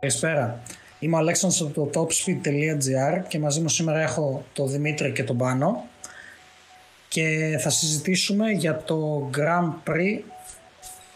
Καλησπέρα. 0.00 0.60
Είμαι 0.98 1.16
ο 1.16 1.18
Αλέξανδρος 1.18 1.60
από 1.60 1.90
το 1.90 2.00
topspeed.gr 2.00 3.22
και 3.28 3.38
μαζί 3.38 3.60
μου 3.60 3.68
σήμερα 3.68 4.00
έχω 4.00 4.44
τον 4.52 4.70
Δημήτρη 4.70 5.12
και 5.12 5.24
τον 5.24 5.36
Πάνο 5.36 5.84
και 7.08 7.56
θα 7.60 7.70
συζητήσουμε 7.70 8.50
για 8.50 8.82
το 8.84 9.30
Grand 9.36 9.90
Prix 9.90 10.20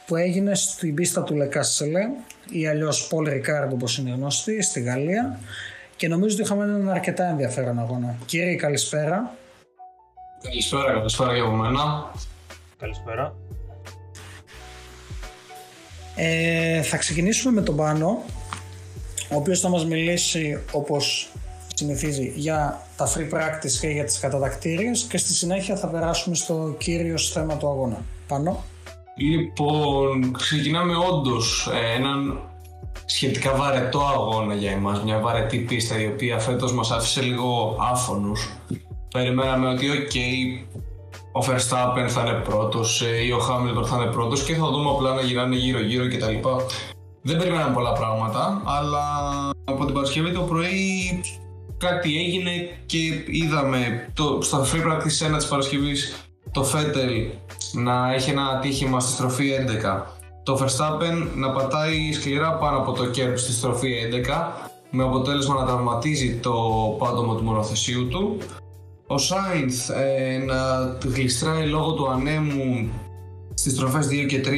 που 0.07 0.17
έγινε 0.17 0.55
στην 0.55 0.95
πίστα 0.95 1.23
του 1.23 1.35
Λεκάσσελε 1.35 2.09
ή 2.51 2.67
αλλιώς 2.67 3.11
Paul 3.11 3.29
Ricard 3.29 3.71
όπως 3.73 3.99
είναι 3.99 4.11
γνωστή 4.11 4.63
στη 4.63 4.81
Γαλλία 4.81 5.39
και 5.97 6.09
νομίζω 6.09 6.35
ότι 6.35 6.45
είχαμε 6.45 6.65
έναν 6.65 6.91
αρκετά 6.91 7.25
ενδιαφέρον 7.25 7.79
αγώνα. 7.79 8.17
Κύριε 8.27 8.57
καλησπέρα. 8.57 9.35
Καλησπέρα, 10.43 10.93
καλησπέρα 10.93 11.35
για 11.35 11.47
μένα. 11.47 12.11
Καλησπέρα. 12.79 13.35
Ε, 16.17 16.83
θα 16.83 16.97
ξεκινήσουμε 16.97 17.53
με 17.53 17.63
τον 17.63 17.77
Πάνο 17.77 18.25
ο 19.33 19.37
οποίος 19.37 19.61
θα 19.61 19.69
μας 19.69 19.87
μιλήσει 19.87 20.61
όπως 20.73 21.29
συνηθίζει 21.75 22.33
για 22.37 22.87
τα 22.97 23.09
free 23.13 23.35
practice 23.35 23.79
και 23.81 23.89
για 23.89 24.05
τις 24.05 24.19
κατατακτήριες 24.19 25.03
και 25.03 25.19
στη 25.19 25.33
συνέχεια 25.33 25.77
θα 25.77 25.87
περάσουμε 25.87 26.35
στο 26.35 26.75
κύριο 26.79 27.19
θέμα 27.19 27.57
του 27.57 27.69
αγώνα. 27.69 28.05
Πάνω. 28.29 28.65
Λοιπόν, 29.17 30.33
ξεκινάμε 30.33 30.93
όντως 30.97 31.71
ε, 31.73 31.99
έναν 31.99 32.41
σχετικά 33.05 33.55
βαρετό 33.55 34.01
αγώνα 34.01 34.55
για 34.55 34.71
εμάς, 34.71 35.03
μια 35.03 35.19
βαρετή 35.19 35.59
πίστα 35.59 36.01
η 36.01 36.07
οποία 36.07 36.39
φέτος 36.39 36.73
μας 36.73 36.91
άφησε 36.91 37.21
λίγο 37.21 37.77
άφωνους. 37.93 38.57
Περιμέναμε 39.13 39.69
ότι 39.69 39.87
ok, 39.93 40.17
ο 41.33 41.41
Verstappen 41.41 42.09
θα 42.09 42.21
είναι 42.21 42.41
πρώτος 42.45 43.03
ε, 43.03 43.25
ή 43.25 43.31
ο 43.31 43.39
Hamilton 43.39 43.87
θα 43.87 43.97
είναι 43.97 44.13
πρώτος 44.13 44.45
και 44.45 44.55
θα 44.55 44.71
δούμε 44.71 44.91
απλά 44.91 45.15
να 45.15 45.21
γυρνάνε 45.21 45.57
γύρω 45.57 45.81
γύρω 45.81 46.09
κτλ. 46.09 46.49
Δεν 47.23 47.37
περιμέναμε 47.39 47.75
πολλά 47.75 47.93
πράγματα, 47.93 48.63
αλλά 48.65 49.05
από 49.65 49.85
την 49.85 49.95
Παρασκευή 49.95 50.33
το 50.33 50.41
πρωί 50.41 51.21
κάτι 51.79 52.19
έγινε 52.19 52.51
και 52.87 52.99
είδαμε 53.27 54.09
το, 54.15 54.39
στο 54.43 54.65
free 54.73 54.87
practice 54.87 55.33
1 55.33 55.37
της 55.37 55.47
Παρασκευής 55.47 56.27
το 56.51 56.65
Φέτελ 56.65 57.27
να 57.73 58.13
έχει 58.13 58.31
ένα 58.31 58.47
ατύχημα 58.47 59.01
στη 59.01 59.13
στροφή 59.13 59.51
11. 59.85 60.03
Το 60.43 60.59
Verstappen 60.61 61.29
να 61.35 61.51
πατάει 61.51 62.13
σκληρά 62.13 62.53
πάνω 62.55 62.79
από 62.79 62.93
το 62.93 63.07
κέρδος 63.07 63.41
στη 63.41 63.53
στροφή 63.53 63.93
11 64.27 64.73
με 64.91 65.03
αποτέλεσμα 65.03 65.55
να 65.55 65.65
τραυματίζει 65.67 66.35
το 66.37 66.53
πάτωμα 66.99 67.37
του 67.37 67.45
μονοθεσίου 67.45 68.09
του. 68.09 68.39
Ο 69.07 69.19
Σάινθ 69.19 69.91
ε, 69.91 70.39
να 70.47 70.57
γλιστράει 71.15 71.67
λόγω 71.67 71.93
του 71.93 72.11
ανέμου 72.11 72.91
στις 73.63 73.75
στροφές 73.75 74.07
2 74.07 74.27
και 74.27 74.41
3 74.45 74.51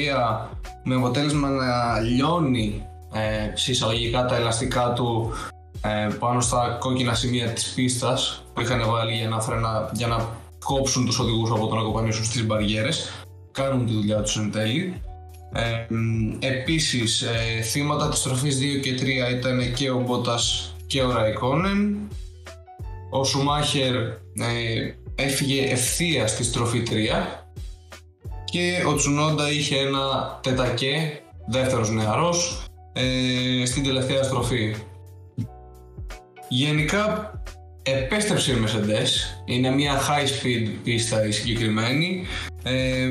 με 0.84 0.94
αποτέλεσμα 0.94 1.48
να 1.48 2.00
λιώνει 2.00 2.86
ε, 3.12 3.56
συσσαγωγικά 3.56 4.24
τα 4.24 4.36
ελαστικά 4.36 4.92
του 4.92 5.32
ε, 5.80 6.14
πάνω 6.18 6.40
στα 6.40 6.76
κόκκινα 6.80 7.14
σημεία 7.14 7.48
της 7.48 7.72
πίστας 7.74 8.44
που 8.54 8.60
είχαν 8.60 8.90
βάλει 8.90 9.12
για 9.12 9.28
να, 9.28 9.40
φρενα, 9.40 9.90
για 9.92 10.06
να 10.06 10.28
κόψουν 10.64 11.06
τους 11.06 11.18
οδηγούς 11.18 11.50
από 11.50 11.66
το 11.66 11.74
να 11.74 11.82
κοπανίσουν 11.82 12.24
στις 12.24 12.46
μπαριέρες. 12.46 13.24
Κάνουν 13.52 13.86
τη 13.86 13.92
δουλειά 13.92 14.22
τους 14.22 14.36
εν 14.36 14.50
τέλει. 14.50 15.00
Ε, 15.52 15.86
επίσης 16.46 17.22
ε, 17.22 17.60
θύματα 17.62 18.08
της 18.08 18.18
στροφής 18.18 18.58
2 18.58 18.80
και 18.82 18.94
3 19.30 19.36
ήταν 19.36 19.72
και 19.74 19.90
ο 19.90 20.00
Μπότας 20.06 20.74
και 20.86 21.02
ο 21.02 21.12
Ραϊκόνεν. 21.12 21.96
Ο 23.10 23.24
Σουμάχερ 23.24 23.94
ε, 23.94 24.94
έφυγε 25.14 25.64
ευθεία 25.64 26.26
στη 26.26 26.44
στροφή 26.44 26.82
3 26.90 27.43
και 28.54 28.84
ο 28.86 28.94
Τσουνόντα 28.94 29.50
είχε 29.50 29.76
ένα 29.78 30.38
τετακέ, 30.42 31.20
δεύτερος 31.46 31.90
νεαρός, 31.90 32.64
ε, 32.92 33.64
στην 33.66 33.84
τελευταία 33.84 34.22
στροφή. 34.22 34.74
Γενικά 36.48 37.32
επέστρεψε 37.82 38.52
η 38.52 38.56
Mercedes, 38.64 39.42
είναι 39.44 39.70
μια 39.70 40.00
high 40.00 40.26
speed 40.26 40.70
πίστα 40.84 41.26
η 41.26 41.30
συγκεκριμένη. 41.30 42.26
Ε, 42.62 43.08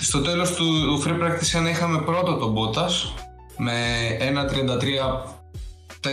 στο 0.00 0.20
τέλος 0.20 0.54
του, 0.54 0.64
του 0.64 1.02
free 1.04 1.24
practice 1.24 1.68
είχαμε 1.70 2.02
πρώτο 2.02 2.34
τον 2.34 2.54
Bottas 2.56 3.22
με 3.56 3.72
1.33 4.18 5.40
4.88, 6.00 6.08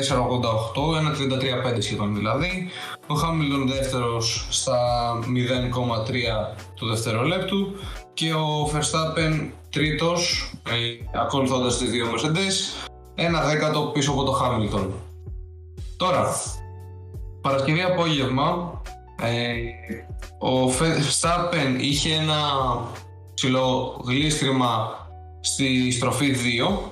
1.33.5 1.74 1.80
σχεδόν 1.80 2.16
δηλαδή. 2.16 2.70
Ο 3.08 3.14
Χάμιλτον 3.14 3.68
δεύτερος 3.68 4.48
στα 4.50 4.80
0,3 5.24 6.56
του 6.76 6.88
δευτερολέπτου 6.88 7.76
και 8.18 8.34
ο 8.34 8.72
Verstappen 8.74 9.50
τρίτος, 9.70 10.52
ε, 10.68 11.20
ακολουθώντας 11.20 11.78
τις 11.78 11.90
δύο 11.90 12.06
Mercedes, 12.06 12.88
ένα 13.16 13.42
δέκατο 13.42 13.80
πίσω 13.82 14.12
από 14.12 14.24
το 14.24 14.40
Hamilton. 14.42 14.88
Τώρα, 15.98 16.28
Παρασκευή 17.42 17.82
απόγευμα, 17.82 18.82
ε, 19.22 19.54
ο 20.48 20.66
Verstappen 20.80 21.80
είχε 21.80 22.14
ένα 22.14 22.42
ψηλό 23.34 24.02
γλίστριμα 24.06 24.90
στη 25.42 25.92
στροφή 25.92 26.32
2 26.32 26.92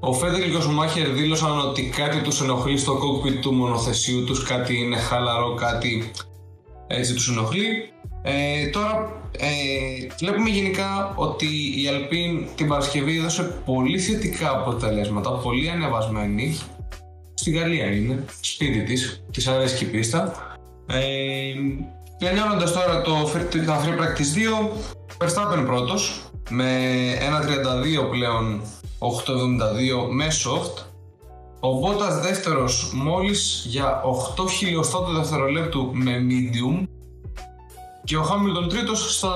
ο 0.00 0.12
Φέντελ 0.12 0.50
και 0.50 0.56
ο 0.56 0.60
Σουμάχερ 0.60 1.10
δήλωσαν 1.10 1.58
ότι 1.58 1.82
κάτι 1.82 2.20
τους 2.20 2.40
ενοχλεί 2.40 2.78
στο 2.78 2.94
κόκπιτ 2.94 3.40
του 3.40 3.52
μονοθεσίου 3.52 4.24
τους, 4.24 4.42
κάτι 4.42 4.78
είναι 4.78 4.96
χαλαρό, 4.96 5.54
κάτι 5.54 6.10
έτσι 6.98 7.14
τους 7.14 7.28
ενοχλεί. 7.28 7.92
Ε, 8.22 8.66
τώρα 8.66 9.12
ε, 9.38 9.46
βλέπουμε 10.18 10.48
γενικά 10.48 11.14
ότι 11.16 11.46
η 11.82 11.88
Αλπίν 11.88 12.46
την 12.56 12.68
Παρασκευή 12.68 13.18
έδωσε 13.18 13.42
πολύ 13.64 13.98
θετικά 13.98 14.50
αποτελέσματα, 14.50 15.30
πολύ 15.30 15.70
ανεβασμένη. 15.70 16.58
Στη 17.34 17.50
Γαλλία 17.50 17.86
είναι, 17.86 18.24
σπίτι 18.40 18.82
της, 18.82 19.24
της 19.30 19.46
αρέσει 19.46 19.84
η 19.84 19.86
πίστα. 19.86 20.50
Ε, 20.86 21.52
Τελειώνοντας 22.22 22.72
τώρα 22.72 23.02
το, 23.02 23.12
τα 23.66 23.84
Free 23.84 24.00
Practice 24.00 24.36
2, 24.38 25.26
Verstappen 25.26 25.64
πρώτος 25.66 26.30
με 26.50 26.70
1.32 28.04 28.10
πλέον 28.10 28.60
8.72 28.98 30.08
με 30.10 30.26
soft. 30.26 30.91
Ο 31.64 31.78
Μπότας 31.78 32.20
δεύτερος 32.20 32.92
μόλις 32.94 33.64
για 33.68 34.02
8 34.36 34.50
χιλιοστά 34.50 35.04
του 35.04 35.12
δευτερολέπτου 35.12 35.90
με 35.94 36.26
medium 36.28 36.86
και 38.04 38.16
ο 38.16 38.22
Χάμιλτον 38.22 38.68
τρίτος 38.68 39.16
στα 39.16 39.32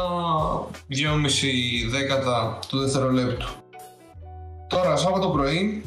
2,5 0.89 1.91
δέκατα 1.91 2.59
του 2.69 2.79
δευτερολέπτου. 2.79 3.47
Τώρα, 4.69 4.97
Σάββατο 4.97 5.29
πρωί, 5.29 5.85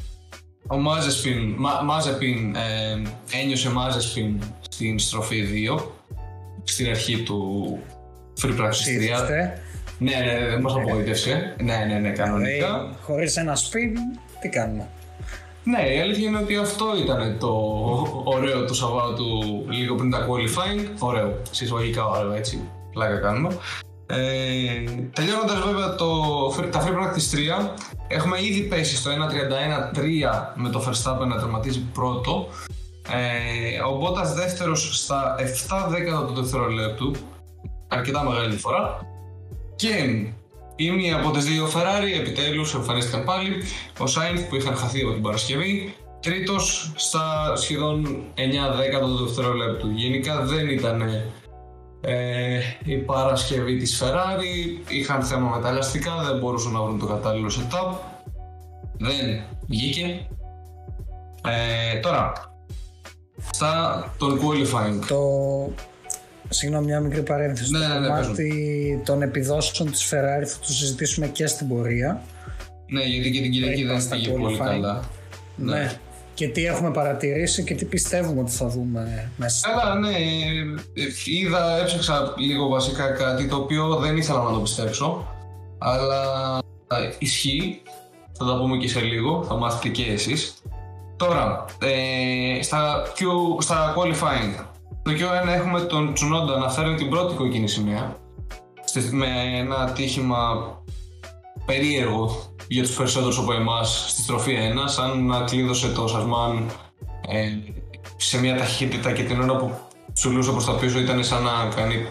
ο 0.67 0.77
Μάζεσπιν, 0.77 1.55
Μάζεπιν 1.83 2.55
ε, 2.55 3.01
ένιωσε 3.31 3.69
Μάζεσπιν 3.69 4.41
στην 4.69 4.99
στροφή 4.99 5.43
2, 5.77 5.81
στην 6.63 6.89
αρχή 6.89 7.23
του 7.23 7.79
Free 8.41 8.59
Practice 8.59 8.59
3. 8.59 9.29
Ναι, 9.97 10.15
ναι, 10.15 10.47
δεν 10.49 10.61
μας 10.61 10.73
απογοήτευσε. 10.73 11.55
Ναι, 11.61 11.85
ναι, 11.87 11.99
ναι, 11.99 12.09
κανονικά. 12.09 12.95
Χωρίς 13.03 13.37
ένα 13.37 13.55
σπίτι, 13.55 13.99
τι 14.41 14.49
κάνουμε; 14.49 14.87
Ναι, 15.63 15.81
η 15.95 15.99
αλήθεια 15.99 16.27
είναι 16.27 16.37
ότι 16.37 16.55
αυτό 16.55 16.85
ήταν 17.03 17.37
το 17.39 17.51
ωραίο 18.23 18.65
του 18.65 18.73
Σαββάτου 18.73 19.65
λίγο 19.69 19.95
πριν 19.95 20.11
τα 20.11 20.27
qualifying. 20.27 20.85
Ωραίο, 20.99 21.41
συσσαγωγικά 21.51 22.05
ωραίο 22.05 22.31
έτσι, 22.31 22.69
πλάκα 22.91 23.17
κάνουμε. 23.17 23.57
Ε, 24.05 24.83
Τελειώνοντας 25.13 25.59
βέβαια 25.59 25.95
το, 25.95 26.47
τα 26.71 26.83
Free 26.83 26.91
Practice 26.91 27.65
3, 27.65 27.69
έχουμε 28.07 28.43
ήδη 28.43 28.61
πέσει 28.61 28.95
στο 28.95 29.11
1.31-3 29.11 30.01
με 30.55 30.69
το 30.69 30.83
Verstappen 30.87 31.27
να 31.27 31.35
τερματίζει 31.35 31.79
πρώτο. 31.79 32.47
Ε, 33.09 33.79
ο 33.81 33.99
Bottas 34.01 34.33
δεύτερος 34.35 35.03
στα 35.03 35.35
7 35.85 35.89
δέκατα 35.89 36.25
του 36.25 36.41
δευτερολέπτου, 36.41 37.11
αρκετά 37.87 38.23
μεγάλη 38.23 38.49
διαφορά. 38.49 39.07
Και 39.75 40.25
η 40.79 40.91
μία 40.91 41.15
από 41.15 41.31
τις 41.31 41.45
δύο 41.45 41.67
Ferrari 41.67 42.19
επιτέλους 42.19 42.73
εμφανίστηκαν 42.73 43.23
πάλι. 43.23 43.63
Ο 43.99 44.07
Σάινθ 44.07 44.47
που 44.47 44.55
είχαν 44.55 44.75
χαθεί 44.75 45.01
από 45.01 45.13
την 45.13 45.21
Παρασκευή. 45.21 45.93
Τρίτος 46.19 46.91
στα 46.95 47.55
σχεδόν 47.55 48.23
9 48.35 48.77
δέκατα 48.77 49.05
του 49.05 49.25
δευτερολέπτου. 49.25 49.89
Γενικά 49.89 50.41
δεν 50.41 50.69
ήταν 50.69 51.01
ε, 52.01 52.59
η 52.83 52.95
Παρασκευή 52.95 53.77
της 53.77 54.03
Ferrari. 54.03 54.89
Είχαν 54.89 55.23
θέμα 55.23 55.55
με 55.55 55.61
τα 55.61 55.69
ελαστικά, 55.69 56.11
δεν 56.23 56.37
μπορούσαν 56.39 56.71
να 56.71 56.81
βρουν 56.81 56.99
το 56.99 57.05
κατάλληλο 57.05 57.49
setup. 57.49 57.95
Δεν 58.97 59.41
βγήκε. 59.67 60.27
Ε, 61.43 61.99
τώρα, 61.99 62.33
στα 63.51 64.03
τον 64.17 64.39
qualifying. 64.39 65.05
Το, 65.07 65.19
Συγγνώμη, 66.49 66.85
μια 66.85 66.99
μικρή 66.99 67.21
παρένθεση. 67.23 67.71
Ναι, 67.71 67.79
το 67.79 67.99
ναι, 67.99 68.07
κομμάτι 68.07 69.01
των 69.05 69.21
επιδόσεων 69.21 69.91
της 69.91 70.09
Ferrari 70.11 70.45
θα 70.45 70.57
το 70.59 70.73
συζητήσουμε 70.73 71.27
και 71.27 71.47
στην 71.47 71.67
πορεία. 71.67 72.21
Ναι, 72.87 73.03
γιατί 73.03 73.31
και 73.31 73.41
την 73.41 73.51
Κυριακή 73.51 73.83
δεν 73.83 74.09
πήγε 74.09 74.29
πολύ 74.29 74.57
καλά. 74.57 75.09
Ναι. 75.55 75.73
ναι. 75.73 75.91
Και 76.33 76.47
τι 76.47 76.65
έχουμε 76.65 76.91
παρατηρήσει 76.91 77.63
και 77.63 77.75
τι 77.75 77.85
πιστεύουμε 77.85 78.41
ότι 78.41 78.51
θα 78.51 78.67
δούμε 78.67 79.31
μέσα. 79.37 79.69
Καλά, 79.69 79.95
ναι. 79.95 80.15
Είδα, 81.25 81.77
έψαξα 81.77 82.33
λίγο 82.37 82.67
βασικά 82.67 83.11
κάτι 83.11 83.47
το 83.47 83.55
οποίο 83.55 83.95
δεν 83.95 84.17
ήθελα 84.17 84.43
να 84.43 84.51
το 84.51 84.59
πιστέψω. 84.59 85.27
Αλλά 85.77 86.59
ισχύει. 87.17 87.81
Θα 88.41 88.45
τα 88.45 88.57
πούμε 88.57 88.77
και 88.77 88.87
σε 88.87 88.99
λίγο, 88.99 89.43
θα 89.43 89.55
μάθετε 89.55 89.87
και 89.87 90.11
εσείς. 90.11 90.61
Τώρα, 91.15 91.65
ε, 91.81 92.61
στα, 92.61 93.03
Q, 93.05 93.21
στα 93.59 93.95
qualifying, 93.97 94.65
το 95.09 95.15
Q1 95.15 95.47
έχουμε 95.47 95.81
τον 95.81 96.13
Τσουνόντα 96.13 96.57
να 96.57 96.69
φέρει 96.69 96.95
την 96.95 97.09
πρώτη 97.09 97.35
κόκκινη 97.35 97.67
σημαία 97.67 98.17
με 99.11 99.27
ένα 99.57 99.75
ατύχημα 99.75 100.37
περίεργο 101.65 102.31
για 102.67 102.83
τους 102.83 102.95
περισσότερους 102.95 103.37
από 103.37 103.53
εμάς 103.53 104.05
στη 104.09 104.21
στροφή 104.21 104.57
1 104.73 104.89
σαν 104.89 105.25
να 105.25 105.39
κλείδωσε 105.41 105.91
το 105.91 106.07
Σασμάν 106.07 106.69
ε, 107.27 107.49
σε 108.17 108.39
μια 108.39 108.57
ταχύτητα 108.57 109.11
και 109.11 109.23
την 109.23 109.41
ώρα 109.41 109.55
που 109.55 109.71
τσουλούσε 110.13 110.51
προς 110.51 110.65
τα 110.65 110.75
πίσω 110.75 110.99
ήταν 110.99 111.23
σαν 111.23 111.43
να 111.43 111.51
κάνει 111.75 112.07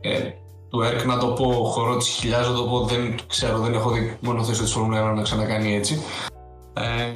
ε, 0.00 0.30
του 0.70 0.80
ΕΡΚ 0.80 1.04
να 1.04 1.18
το 1.18 1.26
πω 1.26 1.44
χορό 1.52 1.96
της 1.96 2.08
χιλιάς, 2.08 2.48
να 2.48 2.54
το 2.54 2.62
πω 2.62 2.84
δεν 2.84 3.14
ξέρω, 3.26 3.58
δεν 3.58 3.74
έχω 3.74 3.90
δει 3.90 4.16
μονοθέσιο 4.20 4.64
της 4.64 4.72
Φόρμουλα 4.72 5.12
1 5.12 5.14
να 5.16 5.22
ξανακάνει 5.22 5.74
έτσι. 5.76 6.02
Ε, 6.72 7.12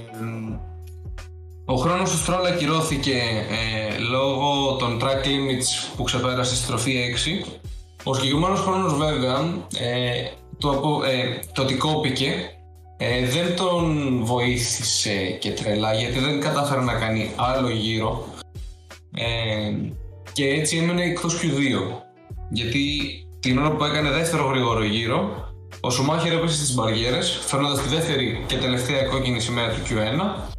ο 1.70 1.76
χρόνος 1.76 2.10
του 2.10 2.16
Στρόλ 2.16 2.46
ακυρώθηκε 2.46 3.12
ε, 3.12 3.98
λόγω 3.98 4.76
των 4.78 5.00
track 5.02 5.26
limits 5.26 5.92
που 5.96 6.02
ξεπέρασε 6.02 6.54
στη 6.54 6.64
στροφή 6.64 7.16
6. 7.44 7.58
Ο 8.04 8.14
συγκεκριμένος 8.14 8.60
χρόνος 8.60 8.96
βέβαια, 8.96 9.38
ε, 9.78 10.30
το, 10.58 11.00
ε, 11.06 11.38
το 11.52 11.62
ότι 11.62 11.74
κόπηκε, 11.74 12.32
ε, 12.96 13.26
δεν 13.26 13.56
τον 13.56 14.08
βοήθησε 14.24 15.36
και 15.40 15.50
τρελά 15.50 15.94
γιατί 15.94 16.18
δεν 16.18 16.40
κατάφερε 16.40 16.80
να 16.80 16.94
κάνει 16.94 17.30
άλλο 17.36 17.68
γύρο. 17.68 18.24
Ε, 19.14 19.72
και 20.32 20.48
έτσι 20.48 20.76
έμενε 20.76 21.02
εκτός 21.02 21.40
Q2 21.42 22.02
γιατί 22.50 23.00
την 23.40 23.58
ώρα 23.58 23.70
που 23.70 23.84
έκανε 23.84 24.10
δεύτερο 24.10 24.44
γρήγορο 24.44 24.84
γύρο 24.84 25.48
ο 25.80 25.90
Σουμάχερ 25.90 26.32
έπεσε 26.32 26.56
στις 26.56 26.74
μπαριέρες 26.74 27.40
φέρνοντας 27.46 27.82
τη 27.82 27.88
δεύτερη 27.88 28.44
και 28.46 28.56
τελευταία 28.56 29.02
κόκκινη 29.02 29.40
σημαία 29.40 29.68
του 29.68 29.80
Q1 29.88 30.56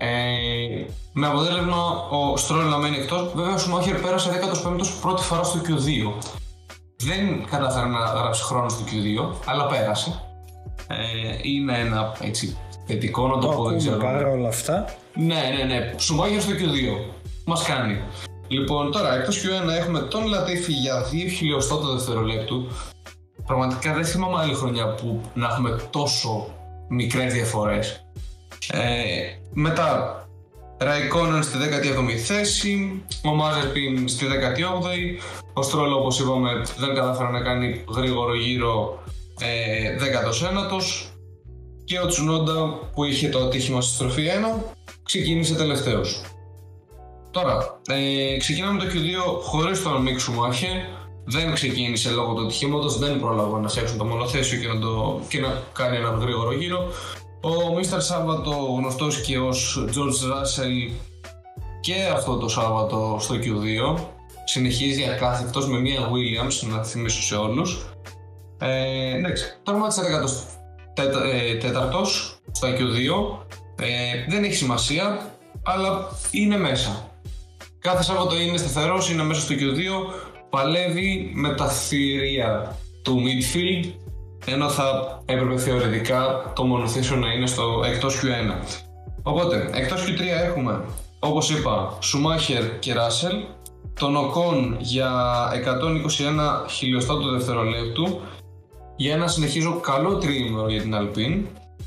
ε, 0.00 0.84
με 1.12 1.26
αποτέλεσμα 1.26 2.08
ο 2.10 2.36
Στρόλ 2.36 2.68
να 2.68 2.78
μένει 2.78 2.96
εκτός 2.96 3.32
βέβαια 3.34 3.54
ο 3.54 3.58
Σουμάχερ 3.58 4.00
πέρασε 4.00 4.30
15ο 4.64 4.86
πρώτη 5.00 5.22
φορά 5.22 5.42
στο 5.42 5.60
Q2 5.60 6.24
δεν 6.96 7.46
κατάφερε 7.50 7.86
να 7.86 7.98
γράψει 7.98 8.42
χρόνο 8.42 8.68
στο 8.68 8.84
Q2 8.84 9.34
αλλά 9.44 9.66
πέρασε 9.66 10.22
ε, 10.88 10.96
είναι 11.42 11.78
ένα 11.78 12.16
έτσι 12.20 12.56
θετικό 12.86 13.28
να 13.28 13.38
το, 13.38 13.46
το 13.46 13.56
πω, 13.56 13.64
δεν 13.64 13.78
ξέρω. 13.78 13.96
Πάρα 13.96 14.30
όλα 14.30 14.48
αυτά. 14.48 14.94
Ναι, 15.14 15.42
ναι, 15.56 15.74
ναι. 15.74 15.94
Σουμάγερ 15.96 16.40
στο 16.40 16.52
Q2. 16.52 17.12
Μας 17.44 17.62
κάνει. 17.62 18.00
Λοιπόν, 18.48 18.92
τώρα 18.92 19.14
εκτός 19.14 19.42
Q1 19.42 19.68
έχουμε 19.78 20.00
τον 20.00 20.26
Λατίφη 20.26 20.72
για 20.72 21.02
2 21.02 21.30
χιλιοστό 21.36 21.76
το 21.76 21.92
δευτερολέπτου. 21.94 22.66
Πραγματικά 23.46 23.94
δεν 23.94 24.04
θυμάμαι 24.04 24.38
άλλη 24.40 24.54
χρονιά 24.54 24.94
που 24.94 25.20
να 25.34 25.46
έχουμε 25.46 25.76
τόσο 25.90 26.46
μικρές 26.88 27.32
διαφορές. 27.32 28.06
Ε, 28.72 28.80
μετά, 29.52 30.22
Ραϊκόνεν 30.78 31.42
στη 31.42 31.58
17η 31.58 32.16
θέση, 32.16 33.02
ο 33.24 33.34
Μάζερπιν 33.34 34.08
στη 34.08 34.26
18η, 34.30 35.22
ο 35.52 35.62
Στρόλο 35.62 35.96
όπως 35.96 36.20
είπαμε 36.20 36.50
δεν 36.78 36.94
κατάφερε 36.94 37.30
να 37.30 37.40
κάνει 37.40 37.84
γρήγορο 37.96 38.34
γύρο 38.34 39.02
ε, 39.40 39.96
19ος 39.98 41.08
και 41.84 42.00
ο 42.00 42.06
Τσουνόντα 42.06 42.80
που 42.94 43.04
είχε 43.04 43.28
το 43.28 43.38
ατύχημα 43.38 43.80
στη 43.80 43.94
στροφή 43.94 44.26
1 44.58 44.62
ξεκίνησε 45.02 45.54
τελευταίος. 45.54 46.22
Τώρα, 47.30 47.80
ε, 47.88 48.36
ξεκινάμε 48.36 48.78
το 48.78 48.84
Q2 48.84 49.40
χωρίς 49.42 49.82
τον 49.82 50.02
Μικ 50.02 50.18
Σουμάχερ. 50.18 50.76
Δεν 51.24 51.54
ξεκίνησε 51.54 52.10
λόγω 52.10 52.34
του 52.34 52.44
ατυχήματος, 52.44 52.98
δεν 52.98 53.20
πρόλαβα 53.20 53.58
να 53.58 53.68
φτιάξουν 53.68 53.98
το 53.98 54.04
μονοθέσιο 54.04 54.58
και 54.60 54.66
να, 54.66 54.78
το, 54.78 55.20
και 55.28 55.40
να 55.40 55.62
κάνει 55.72 55.96
ένα 55.96 56.10
γρήγορο 56.10 56.52
γύρο. 56.52 56.88
Ο 57.40 57.74
Μίστερ 57.74 58.00
Σάββατο, 58.00 58.50
γνωστός 58.50 59.20
και 59.20 59.38
ως 59.38 59.84
George 59.88 60.32
Russell 60.32 60.92
και 61.80 61.94
αυτό 62.12 62.36
το 62.36 62.48
Σάββατο 62.48 63.16
στο 63.20 63.34
Q2, 63.34 63.98
συνεχίζει 64.44 65.04
ακάθεκτος 65.04 65.68
με 65.68 65.78
μία 65.78 66.00
Williams, 66.00 66.68
να 66.68 66.84
θυμίσω 66.84 67.22
σε 67.22 67.34
όλους. 67.34 67.86
Ε, 68.58 69.16
εντάξει, 69.16 69.44
τερμάτισε 69.62 70.02
14ο 70.94 72.04
στο 72.52 72.68
Q2. 72.68 73.38
Ε, 73.80 73.86
δεν 74.28 74.44
έχει 74.44 74.54
σημασία, 74.54 75.32
αλλά 75.62 76.08
είναι 76.30 76.56
μέσα. 76.56 77.10
Κάθε 77.78 78.02
Σάββατο 78.02 78.40
είναι 78.40 78.56
σταθερός, 78.56 79.10
είναι 79.10 79.22
μέσα 79.22 79.40
στο 79.40 79.54
Q2, 79.54 80.12
παλεύει 80.50 81.30
με 81.34 81.54
τα 81.54 81.68
θηρία 81.68 82.76
του 83.02 83.22
midfield, 83.24 83.92
ενώ 84.46 84.68
θα 84.68 85.18
έπρεπε 85.24 85.56
θεωρητικά 85.56 86.52
το 86.54 86.64
μονοθέσιο 86.64 87.16
να 87.16 87.32
είναι 87.32 87.46
στο 87.46 87.82
εκτός 87.86 88.20
Q1. 88.22 88.78
Οπότε, 89.22 89.70
εκτός 89.72 90.04
Q3 90.04 90.20
έχουμε, 90.44 90.84
όπως 91.18 91.50
είπα, 91.50 91.98
Schumacher 92.02 92.78
και 92.78 92.94
Russell, 92.94 93.58
τον 93.98 94.16
Ocon 94.16 94.76
για 94.78 95.12
121 96.64 96.68
χιλιοστά 96.68 97.18
του 97.18 97.30
δευτερολέπτου 97.30 98.20
για 98.96 99.14
ένα 99.14 99.26
συνεχίζω 99.26 99.80
καλό 99.80 100.16
τρίμηνο 100.16 100.68
για 100.68 100.80
την 100.80 100.94
Alpine. 100.94 101.42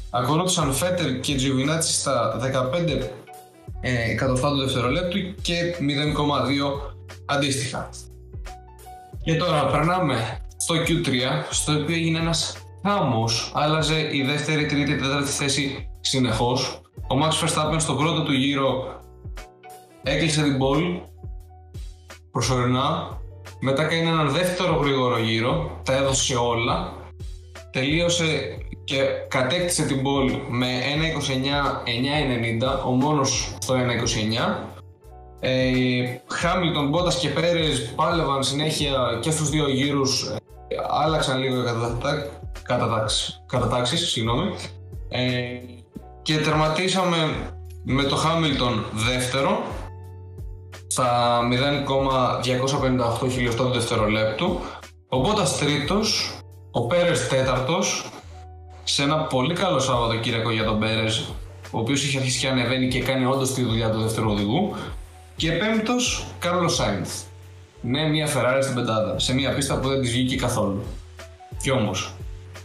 Ακολούθησαν 0.09 0.73
Φέτερ 0.73 1.19
και 1.19 1.35
Τζιουβινάτσι 1.35 1.93
στα 1.93 2.39
15 2.83 3.09
ε, 3.81 4.11
εκατοστά 4.11 4.49
του 4.49 4.57
δευτερολέπτου 4.57 5.17
και 5.41 5.75
0,2 5.79 6.93
αντίστοιχα. 7.25 7.89
Και 9.23 9.35
τώρα 9.35 9.65
περνάμε 9.65 10.39
στο 10.63 10.75
Q3, 10.75 11.11
στο 11.49 11.71
οποίο 11.71 11.95
έγινε 11.95 12.19
ένας 12.19 12.57
χάμος, 12.85 13.51
άλλαζε 13.55 14.09
η 14.11 14.23
δεύτερη, 14.23 14.65
τρίτη, 14.65 14.95
τέταρτη 14.95 15.31
θέση 15.31 15.89
συνεχώς. 15.99 16.81
Ο 16.95 17.15
Max 17.21 17.45
Verstappen 17.45 17.79
στο 17.79 17.93
πρώτο 17.93 18.23
του 18.23 18.33
γύρο 18.33 18.99
έκλεισε 20.03 20.43
την 20.43 20.57
πόλη 20.57 21.03
προσωρινά, 22.31 23.19
μετά 23.59 23.83
κάνει 23.83 24.07
έναν 24.07 24.29
δεύτερο 24.29 24.75
γρήγορο 24.75 25.19
γύρο, 25.19 25.81
τα 25.83 25.93
έδωσε 25.93 26.35
όλα 26.35 26.99
τελείωσε 27.71 28.57
και 28.83 29.03
κατέκτησε 29.27 29.85
την 29.85 30.01
πόλη 30.01 30.43
με 30.49 30.67
1.29-9.90, 32.81 32.85
ο 32.87 32.89
μόνος 32.91 33.55
στο 33.59 33.73
1.29. 33.73 33.77
Ε, 35.39 36.03
Χάμιλτον, 36.27 36.89
Μπότας 36.89 37.17
και 37.19 37.29
Πέρες 37.29 37.93
πάλευαν 37.95 38.43
συνέχεια 38.43 39.19
και 39.21 39.31
στους 39.31 39.49
δύο 39.49 39.69
γύρους, 39.69 40.23
ε, 40.23 40.35
άλλαξαν 40.89 41.39
λίγο 41.39 41.61
οι 41.61 41.63
κατατάξεις, 42.63 43.43
κατατάξεις 43.47 44.09
συγγνώμη. 44.09 44.55
Ε, 45.09 45.21
και 46.21 46.37
τερματίσαμε 46.37 47.17
με 47.83 48.03
το 48.03 48.15
Χάμιλτον 48.15 48.85
δεύτερο 48.93 49.63
στα 50.87 51.39
0,258 53.21 53.29
χιλιοστό 53.31 53.63
του 53.63 53.71
δευτερολέπτου. 53.71 54.59
Ο 55.09 55.19
Μπότας 55.19 55.57
τρίτος 55.57 56.35
ο 56.71 56.87
Πέρες 56.87 57.27
τέταρτος, 57.27 58.09
σε 58.83 59.03
ένα 59.03 59.17
πολύ 59.17 59.53
καλό 59.53 59.79
Σαββατοκύριακο 59.79 60.51
για 60.51 60.63
τον 60.63 60.79
Πέρες, 60.79 61.33
ο 61.71 61.79
οποίος 61.79 62.03
είχε 62.03 62.17
αρχίσει 62.17 62.39
και 62.39 62.47
ανεβαίνει 62.47 62.87
και 62.87 63.01
κάνει 63.01 63.25
όντως 63.25 63.53
τη 63.53 63.63
δουλειά 63.63 63.89
του 63.89 64.01
δεύτερου 64.01 64.29
οδηγού. 64.29 64.75
Και 65.35 65.51
πέμπτος, 65.51 66.25
Κάρλος 66.39 66.75
Σάινθ. 66.75 67.21
Ναι, 67.81 68.07
μια 68.07 68.27
Ferrari 68.27 68.59
στην 68.61 68.75
πεντάδα, 68.75 69.19
σε 69.19 69.33
μια 69.33 69.53
πίστα 69.53 69.79
που 69.79 69.87
δεν 69.87 70.01
της 70.01 70.11
βγήκε 70.11 70.35
καθόλου. 70.35 70.83
Κι 71.61 71.71
όμως. 71.71 72.13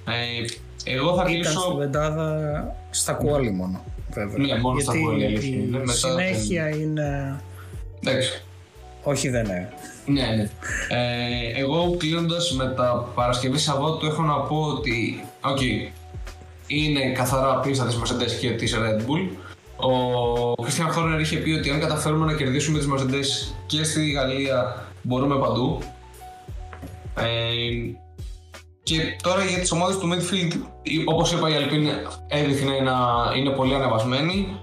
Ε, 0.07 0.93
εγώ 0.93 1.17
θα 1.17 1.23
κλείσω. 1.25 1.61
στην 1.61 1.79
πεντάδα 1.79 2.77
στα 2.91 3.13
κουόλι 3.13 3.51
μόνο. 3.51 3.85
Βέβαια. 4.11 4.39
Ναι, 4.39 4.61
μόνο 4.61 4.79
Γιατί 4.79 4.83
στα 4.83 5.07
κουόλι. 5.07 5.25
Η 5.25 5.89
συνέχεια 5.89 6.69
είναι. 6.69 7.41
Εντάξει. 8.01 8.43
Όχι, 9.03 9.29
δεν 9.29 9.45
είναι. 9.45 9.73
Ναι, 10.07 10.21
ναι. 10.21 10.51
Ε, 10.89 11.61
εγώ 11.61 11.97
κλείνοντας 11.99 12.53
με 12.53 12.73
τα 12.77 13.09
Παρασκευή 13.15 13.59
Σαββάτου 13.59 14.07
έχω 14.07 14.23
να 14.23 14.35
πω 14.35 14.57
ότι 14.57 15.25
okay, 15.41 15.93
είναι 16.67 17.13
καθαρά 17.13 17.61
πίστα 17.61 17.87
της 17.87 17.97
Mercedes 17.97 18.33
και 18.41 18.51
της 18.51 18.77
Red 18.77 19.01
Bull. 19.01 19.29
Ο 19.77 20.63
Christian 20.63 20.99
Horner 20.99 21.21
είχε 21.21 21.37
πει 21.37 21.51
ότι 21.51 21.71
αν 21.71 21.81
καταφέρουμε 21.81 22.27
να 22.27 22.35
κερδίσουμε 22.35 22.79
τις 22.79 22.89
Mercedes 22.95 23.55
και 23.67 23.85
στη 23.85 24.11
Γαλλία 24.11 24.87
μπορούμε 25.07 25.39
παντού. 25.39 25.79
Ε, 27.15 27.95
και 28.83 29.17
τώρα 29.23 29.45
για 29.45 29.59
τις 29.59 29.73
ομάδες 29.73 29.99
του 29.99 30.09
midfield, 30.13 30.57
όπως 31.05 31.33
είπα 31.33 31.49
η 31.49 31.53
Alpine 31.53 32.11
έδειχνε 32.29 32.81
να 32.81 32.97
είναι 33.37 33.51
πολύ 33.51 33.75
ανεβασμένη. 33.75 34.61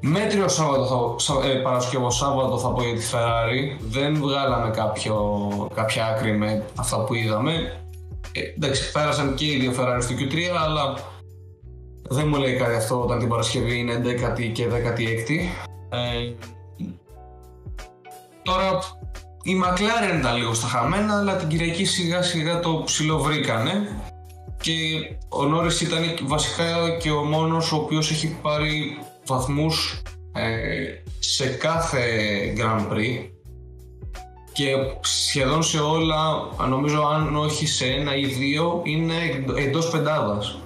Μέτριο 0.00 0.48
Σάββατο, 0.48 1.16
θα, 1.18 1.48
ε, 1.48 1.54
Παρασκευό 1.54 2.10
Σάββατο 2.10 2.58
θα 2.58 2.68
πω 2.68 2.82
για 2.82 2.94
τη 2.94 3.06
Ferrari. 3.12 3.80
Δεν 3.80 4.14
βγάλαμε 4.14 4.70
κάποιο, 4.70 5.16
κάποια 5.74 6.06
άκρη 6.06 6.36
με 6.36 6.64
αυτά 6.74 7.04
που 7.04 7.14
είδαμε. 7.14 7.52
Ε, 8.32 8.40
εντάξει, 8.56 8.92
πέρασαν 8.92 9.34
και 9.34 9.44
οι 9.44 9.58
δύο 9.58 9.72
Ferrari 9.78 9.98
στο 10.00 10.14
Q3, 10.14 10.36
αλλά 10.64 10.94
δεν 12.08 12.28
μου 12.28 12.36
λέει 12.36 12.56
κάτι 12.56 12.74
αυτό 12.74 13.00
όταν 13.00 13.18
την 13.18 13.28
Παρασκευή 13.28 13.78
είναι 13.78 14.02
11η 14.04 14.50
και 14.52 14.66
16η. 14.66 15.38
Ε, 15.88 16.34
τώρα 18.42 18.80
η 19.46 19.62
McLaren 19.64 20.18
ήταν 20.18 20.36
λίγο 20.36 20.54
στα 20.54 20.66
χαμένα, 20.66 21.18
αλλά 21.18 21.36
την 21.36 21.48
Κυριακή 21.48 21.84
σιγά 21.84 22.22
σιγά 22.22 22.60
το 22.60 22.82
ψιλοβρήκανε 22.84 23.72
και 24.60 24.72
ο 25.28 25.44
Νόρις 25.44 25.80
ήταν 25.80 26.02
βασικά 26.22 26.64
και 27.00 27.10
ο 27.10 27.24
μόνος 27.24 27.72
ο 27.72 27.76
οποίος 27.76 28.10
έχει 28.10 28.36
πάρει 28.42 28.98
βαθμούς 29.26 30.02
ε, 30.32 30.50
σε 31.18 31.46
κάθε 31.46 32.02
Grand 32.56 32.92
Prix 32.92 33.30
και 34.52 34.66
σχεδόν 35.00 35.62
σε 35.62 35.78
όλα, 35.78 36.48
νομίζω 36.68 37.02
αν 37.02 37.36
όχι 37.36 37.66
σε 37.66 37.86
ένα 37.86 38.16
ή 38.16 38.24
δύο, 38.24 38.80
είναι 38.84 39.14
εντός 39.56 39.90
πεντάδας. 39.90 40.58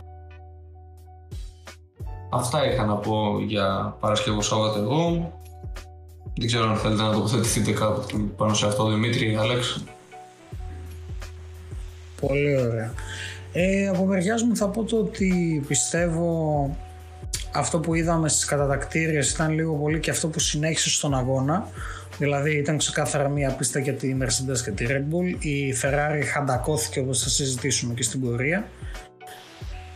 Αυτά 2.32 2.72
είχα 2.72 2.84
να 2.84 2.94
πω 2.94 3.40
για 3.46 3.96
Παρασκευό 4.00 4.40
Σάββατο 4.40 4.78
εγώ. 4.78 5.32
Δεν 6.40 6.48
ξέρω 6.48 6.70
αν 6.70 6.76
θέλετε 6.76 7.02
να 7.02 7.12
τοποθετηθείτε 7.12 7.72
κάπου 7.72 8.30
πάνω 8.36 8.54
σε 8.54 8.66
αυτό, 8.66 8.90
Δημήτρη, 8.90 9.36
Άλεξ. 9.36 9.84
Πολύ 12.20 12.56
ωραία. 12.56 12.94
Ε, 13.52 13.88
από 13.88 14.04
μεριάς 14.04 14.42
μου 14.42 14.56
θα 14.56 14.68
πω 14.68 14.82
το 14.82 14.96
ότι 14.96 15.62
πιστεύω 15.68 16.76
αυτό 17.52 17.78
που 17.78 17.94
είδαμε 17.94 18.28
στις 18.28 18.44
κατατακτήριες 18.44 19.30
ήταν 19.30 19.52
λίγο 19.52 19.74
πολύ 19.74 20.00
και 20.00 20.10
αυτό 20.10 20.28
που 20.28 20.38
συνέχισε 20.38 20.90
στον 20.90 21.14
αγώνα. 21.14 21.68
Δηλαδή 22.18 22.56
ήταν 22.56 22.78
ξεκάθαρα 22.78 23.28
μία 23.28 23.50
πίστα 23.50 23.78
για 23.78 23.94
τη 23.94 24.16
Mercedes 24.20 24.58
και 24.64 24.70
τη 24.70 24.86
Red 24.88 25.14
Bull. 25.14 25.44
Η 25.44 25.74
Ferrari 25.82 26.22
χαντακώθηκε 26.32 27.00
όπως 27.00 27.22
θα 27.22 27.28
συζητήσουμε 27.28 27.94
και 27.94 28.02
στην 28.02 28.20
πορεία. 28.20 28.68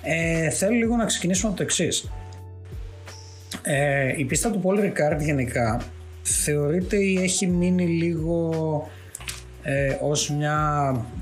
Ε, 0.03 0.51
θέλω 0.51 0.75
λίγο 0.75 0.97
να 0.97 1.05
ξεκινήσουμε 1.05 1.49
από 1.49 1.57
το 1.57 1.63
εξής. 1.63 2.11
Ε, 3.63 4.15
η 4.17 4.25
πίστα 4.25 4.51
του 4.51 4.63
Paul 4.65 4.79
Ricard 4.79 5.19
γενικά 5.21 5.81
θεωρείται 6.25 6.97
ή 6.97 7.19
έχει 7.23 7.47
μείνει 7.47 7.87
λίγο 7.87 8.51
ε, 9.63 9.97
ως 10.03 10.31
μια 10.31 10.57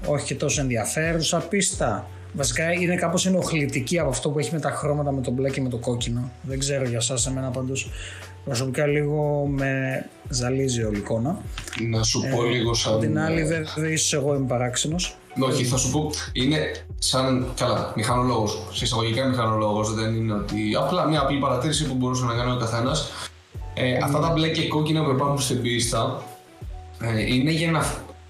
όχι 0.06 0.26
και 0.26 0.34
τόσο 0.34 0.60
ενδιαφέρουσα 0.60 1.38
πίστα; 1.38 2.06
Βασικά 2.32 2.72
είναι 2.72 2.94
κάπως 2.94 3.26
ενοχλητική 3.26 3.98
από 3.98 4.08
αυτό 4.08 4.30
που 4.30 4.38
έχει 4.38 4.52
με 4.52 4.60
τα 4.60 4.70
χρώματα 4.70 5.12
με 5.12 5.20
το 5.20 5.30
μπλε 5.30 5.50
και 5.50 5.60
με 5.60 5.68
το 5.68 5.76
κόκκινο. 5.76 6.30
Δεν 6.42 6.58
ξέρω 6.58 6.84
για 6.84 7.00
σας, 7.00 7.26
εμένα 7.26 7.48
πάντως 7.48 7.90
προσωπικά 8.44 8.86
λίγο 8.86 9.46
με 9.46 10.04
ζαλίζει 10.28 10.82
όλη 10.82 10.98
εικόνα. 10.98 11.40
Να 11.90 12.02
σου 12.02 12.20
πω 12.20 12.44
ε, 12.44 12.48
λίγο 12.48 12.74
σαν... 12.74 13.00
την 13.00 13.18
άλλη 13.18 13.44
βέβαια 13.44 13.90
ίσως 13.90 14.12
εγώ 14.12 14.34
είμαι 14.34 14.46
παράξενος. 14.46 15.16
Όχι, 15.40 15.64
θα 15.64 15.76
σου 15.76 15.90
πω, 15.90 16.10
είναι 16.32 16.58
σαν, 16.98 17.46
καλά, 17.56 17.92
μηχανολόγος, 17.96 18.62
σε 18.72 18.84
εισαγωγικά 18.84 19.26
μηχανολόγος, 19.26 19.94
δεν 19.94 20.14
είναι 20.14 20.32
ότι, 20.32 20.56
απλά 20.78 21.06
μια 21.06 21.20
απλή 21.20 21.38
παρατήρηση 21.38 21.86
που 21.86 21.94
μπορούσε 21.94 22.24
να 22.24 22.34
κάνει 22.34 22.52
ο 22.52 22.56
καθένας. 22.56 23.10
Ε, 23.74 23.96
αυτά 24.02 24.18
τα 24.18 24.30
μπλε 24.30 24.48
και 24.48 24.68
κόκκινα 24.68 25.04
που 25.04 25.10
υπάρχουν 25.10 25.38
στην 25.38 25.62
πίστα 25.62 26.22
ε, 27.00 27.34
είναι 27.34 27.50
για 27.50 27.70
να 27.70 27.84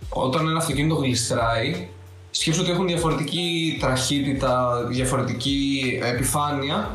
όταν 0.08 0.48
ένα 0.48 0.58
αυτοκίνητο 0.58 0.94
γλιστράει, 0.94 1.88
σκέψου 2.30 2.60
ότι 2.62 2.70
έχουν 2.70 2.86
διαφορετική 2.86 3.76
τραχύτητα, 3.80 4.84
διαφορετική 4.88 5.82
επιφάνεια. 6.02 6.90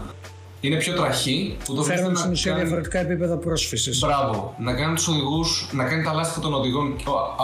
Είναι 0.59 0.75
πιο 0.75 0.93
τραχή. 0.93 1.57
Που 1.65 1.75
το 1.75 1.83
Φέρνουν 1.83 2.15
στην 2.15 2.31
ουσία 2.31 2.51
κάνει... 2.51 2.63
διαφορετικά 2.63 2.99
επίπεδα 2.99 3.35
πρόσφυσης. 3.35 3.99
Μπράβο. 3.99 4.55
Να 4.59 4.73
κάνει 4.73 4.95
τους 4.95 5.07
οδηγούς, 5.07 5.69
να 5.71 5.83
κάνει 5.83 6.03
τα 6.03 6.13
λάστιχα 6.13 6.39
των 6.39 6.53
οδηγών, 6.53 6.95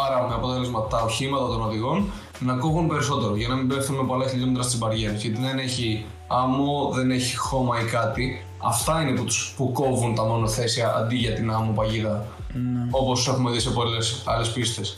άρα 0.08 0.28
με 0.28 0.34
αποτέλεσμα 0.34 0.88
τα 0.88 1.02
οχήματα 1.02 1.48
των 1.48 1.62
οδηγών, 1.62 2.12
να 2.40 2.54
κόβουν 2.54 2.88
περισσότερο 2.88 3.36
για 3.36 3.48
να 3.48 3.56
μην 3.56 3.68
πέφτουν 3.68 3.96
με 3.96 4.04
πολλά 4.04 4.28
χιλιόμετρα 4.28 4.64
στι 4.64 4.78
μπαριέρε. 4.78 5.16
Γιατί 5.16 5.42
δεν 5.42 5.58
έχει 5.58 6.06
άμμο, 6.28 6.92
δεν 6.94 7.12
έχει 7.12 7.36
χώμα 7.38 7.82
ή 7.82 7.84
κάτι. 7.84 8.46
Αυτά 8.66 9.02
είναι 9.02 9.18
που, 9.18 9.24
τους, 9.24 9.54
που 9.58 9.72
κόβουν 9.72 10.16
τα 10.16 10.24
μονοθέσια 10.24 10.96
αντί 10.96 11.16
για 11.16 11.34
την 11.34 11.52
άμμο 11.52 11.72
παγίδα. 11.72 12.26
Ναι. 12.54 12.88
Όπως 12.92 13.28
έχουμε 13.28 13.52
δει 13.52 13.60
σε 13.60 13.70
πολλές 13.70 14.24
άλλες 14.26 14.52
πίστες. 14.52 14.98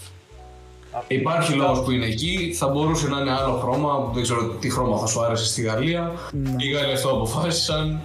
Υπάρχει 1.07 1.53
λόγος 1.53 1.83
που 1.83 1.91
είναι 1.91 2.05
εκεί, 2.05 2.53
θα 2.57 2.67
μπορούσε 2.67 3.07
να 3.07 3.19
είναι 3.19 3.31
άλλο 3.31 3.57
χρώμα, 3.57 4.09
δεν 4.13 4.23
ξέρω 4.23 4.47
τι 4.47 4.69
χρώμα 4.69 4.97
θα 4.97 5.05
σου 5.05 5.23
άρεσε 5.23 5.45
στη 5.45 5.61
Γαλλία. 5.61 6.13
Ναι. 6.31 6.49
Οι 6.57 6.69
Γάλλοι 6.69 6.93
αυτό 6.93 7.09
αποφάσισαν. 7.09 8.01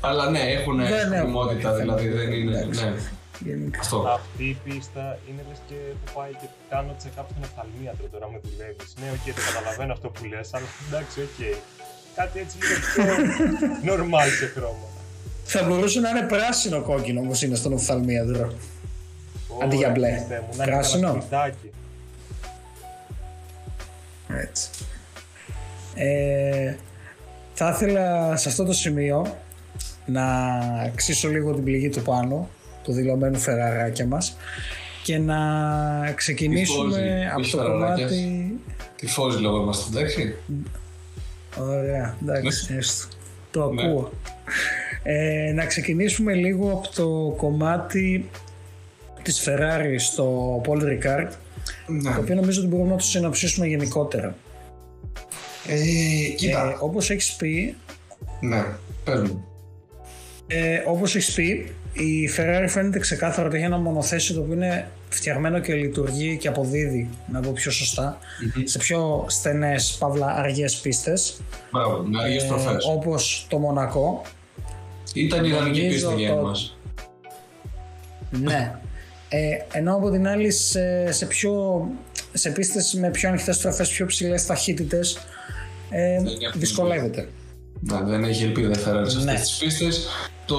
Αλλά 0.00 0.30
ναι, 0.30 0.38
έχουν 0.38 0.80
χρησιμότητα, 0.80 1.74
δηλαδή 1.74 2.08
δεν 2.08 2.32
είναι. 2.32 2.68
Ναι. 2.74 2.94
Αυτό. 3.80 4.06
Αυτή 4.08 4.44
η 4.44 4.56
πίστα 4.64 5.18
είναι 5.28 5.42
λες 5.48 5.60
και 5.68 5.74
που 6.04 6.12
πάει 6.16 6.30
και 6.30 6.48
κάνω 6.68 6.92
check-up 7.02 7.26
στην 7.30 7.42
οφθαλμίατρο 7.48 8.06
τώρα 8.12 8.26
με 8.32 8.38
δουλεύεις. 8.44 8.90
Ναι, 9.00 9.08
οκ, 9.16 9.16
okay, 9.16 9.32
το 9.36 9.42
καταλαβαίνω 9.48 9.92
αυτό 9.92 10.08
που 10.08 10.24
λες, 10.30 10.48
αλλά 10.54 10.68
εντάξει, 10.86 11.16
OK. 11.20 11.28
Okay. 11.38 11.56
Κάτι 12.18 12.38
έτσι 12.44 12.56
λίγο 12.62 12.78
πιο 12.88 13.02
normal 13.88 14.28
σε 14.40 14.46
χρώμα. 14.54 14.88
Θα 15.50 15.62
μπορούσε 15.62 16.00
να 16.00 16.08
είναι 16.08 16.22
πράσινο 16.22 16.82
κόκκινο 16.82 17.20
όμω 17.20 17.32
είναι 17.44 17.54
στον 17.54 17.72
οφθαλμίατρο. 17.72 18.52
Αντί 19.62 19.76
για 19.76 19.90
μπλε. 19.90 20.22
Πράσινο. 20.56 21.24
Έτσι. 24.28 24.70
Ε, 25.94 26.74
θα 27.54 27.70
ήθελα 27.74 28.36
σε 28.36 28.48
αυτό 28.48 28.64
το 28.64 28.72
σημείο 28.72 29.36
να 30.06 30.24
ξύσω 30.94 31.28
λίγο 31.28 31.54
την 31.54 31.64
πληγή 31.64 31.88
του 31.88 32.02
πάνω, 32.02 32.48
του 32.82 32.92
δηλωμένου 32.92 33.38
φεραράκια 33.38 34.06
μας 34.06 34.36
και 35.04 35.18
να 35.18 35.38
ξεκινήσουμε 36.14 37.30
από 37.34 37.50
το 37.50 37.56
κομμάτι... 37.56 38.60
Τι 38.96 39.06
φόζει 39.06 39.38
λόγω 39.38 39.64
μας, 39.64 39.88
εντάξει. 39.88 40.34
Ωραία, 41.58 42.16
εντάξει, 42.22 42.72
ναι. 42.72 42.78
έστω. 42.78 43.06
Το 43.50 43.72
ναι. 43.72 43.82
Ακούω. 44.48 45.48
Ε, 45.48 45.52
να 45.52 45.66
ξεκινήσουμε 45.66 46.34
λίγο 46.34 46.70
από 46.72 46.88
το 46.94 47.34
κομμάτι 47.36 48.28
της 49.22 49.48
Ferrari 49.48 49.94
στο 49.98 50.60
Paul 50.66 50.82
Ricard 50.82 51.28
ναι. 51.86 52.14
Το 52.14 52.20
οποίο 52.20 52.34
νομίζω 52.34 52.60
ότι 52.60 52.68
μπορούμε 52.68 52.90
να 52.90 52.96
το 52.96 53.04
συνοψίσουμε 53.04 53.66
γενικότερα. 53.66 54.34
Ε, 55.66 56.28
κοίτα. 56.36 56.70
Ε, 56.70 56.76
όπως 56.80 57.10
έχεις 57.10 57.32
πει... 57.32 57.76
Ναι, 58.40 58.64
πες 59.04 59.20
μου. 59.20 59.44
Ε, 60.46 60.82
όπως 60.86 61.16
έχεις 61.16 61.34
πει, 61.34 61.74
η 61.92 62.30
Ferrari 62.36 62.66
φαίνεται 62.68 62.98
ξεκάθαρα 62.98 63.46
ότι 63.46 63.56
έχει 63.56 63.64
ένα 63.64 63.78
μονοθέσιο 63.78 64.34
το 64.34 64.40
οποίο 64.40 64.54
είναι 64.54 64.88
φτιαγμένο 65.08 65.58
και 65.58 65.74
λειτουργεί 65.74 66.36
και 66.36 66.48
αποδίδει, 66.48 67.08
να 67.32 67.40
πω 67.40 67.52
πιο 67.54 67.70
σωστα 67.70 68.18
σε 68.64 68.78
πιο 68.78 69.24
στενές, 69.28 69.96
παύλα 69.98 70.26
αργές 70.26 70.76
πίστες. 70.76 71.40
Μπράβο, 71.72 72.02
με 72.02 72.22
αργές 72.22 72.42
ε, 72.42 72.48
Όπως 72.90 73.46
το 73.48 73.58
Μονακό. 73.58 74.22
Ήταν 75.20 75.44
η 75.44 75.48
ιδανική 75.52 75.88
πίστη 75.88 76.14
για 76.14 76.28
εμάς. 76.28 76.76
Ναι. 78.30 78.78
Ε, 79.28 79.38
ενώ 79.72 79.94
από 79.94 80.10
την 80.10 80.28
άλλη 80.28 80.50
σε, 80.50 81.12
σε, 81.12 81.26
πιο, 81.26 81.84
σε 82.32 82.50
πίστες 82.50 82.94
με 82.94 83.10
πιο 83.10 83.28
ανοιχτές 83.28 83.56
στροφές, 83.56 83.88
πιο 83.88 84.06
ψηλές 84.06 84.46
ταχύτητες 84.46 85.18
ε, 85.90 86.18
δυσκολεύεται. 86.54 87.28
Ναι, 87.80 88.02
δεν 88.04 88.24
έχει 88.24 88.44
ελπίδα 88.44 88.74
θα 88.74 88.92
σε 88.92 88.98
αυτές 88.98 89.24
ναι. 89.24 89.34
τις 89.34 89.56
πίστες. 89.56 90.08
Το 90.46 90.56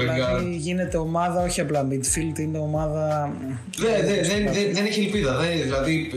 δηλαδή 0.00 0.54
γίνεται 0.56 0.96
ομάδα 0.96 1.42
όχι 1.42 1.60
απλά 1.60 1.88
midfield, 1.90 2.38
είναι 2.38 2.58
ομάδα... 2.58 3.32
Δεν, 3.76 4.06
δεν, 4.06 4.24
δεν, 4.24 4.52
δεν, 4.52 4.74
δεν 4.74 4.86
έχει 4.86 5.00
ελπίδα, 5.00 5.36
δεν, 5.36 5.62
δηλαδή... 5.62 6.10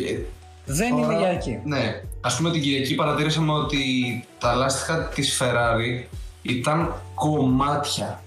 Δεν 0.65 0.89
τώρα, 0.89 1.03
είναι 1.03 1.17
για 1.17 1.29
εκεί. 1.29 1.59
Ναι, 1.65 2.01
ας 2.21 2.35
πούμε 2.35 2.51
την 2.51 2.61
Κυριακή 2.61 2.95
παρατήρησαμε 2.95 3.51
ότι 3.51 3.77
τα 4.39 4.55
λάστιχα 4.55 5.09
της 5.15 5.41
Ferrari 5.41 6.03
ήταν 6.41 6.93
κομμάτια. 7.15 8.23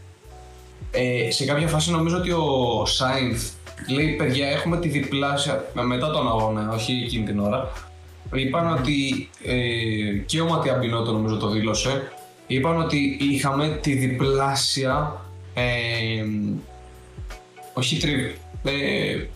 Ε, 0.90 1.30
σε 1.30 1.44
κάποια 1.44 1.68
φάση 1.68 1.90
νομίζω 1.90 2.16
ότι 2.16 2.30
ο 2.30 2.83
Σάινθ 2.87 3.50
λέει 3.88 4.09
παιδιά 4.09 4.49
έχουμε 4.49 4.76
τη 4.78 4.88
διπλάσια, 4.88 5.64
μετά 5.73 6.11
τον 6.11 6.28
αγώνα, 6.28 6.73
όχι 6.73 7.02
εκείνη 7.04 7.25
την 7.25 7.40
ώρα, 7.40 7.73
είπαν 8.35 8.73
ότι 8.73 9.28
ε, 9.44 10.18
και 10.26 10.40
ο 10.40 10.47
Ματιά 10.47 10.76
Μπινότο 10.76 11.12
νομίζω 11.12 11.37
το 11.37 11.49
δήλωσε, 11.49 12.12
είπαν 12.47 12.80
ότι 12.80 13.18
είχαμε 13.21 13.78
τη 13.83 13.92
διπλάσια, 13.92 15.21
ε, 15.54 16.25
όχι 17.75 17.97
τριβ, 17.97 18.30
ε, 18.64 19.26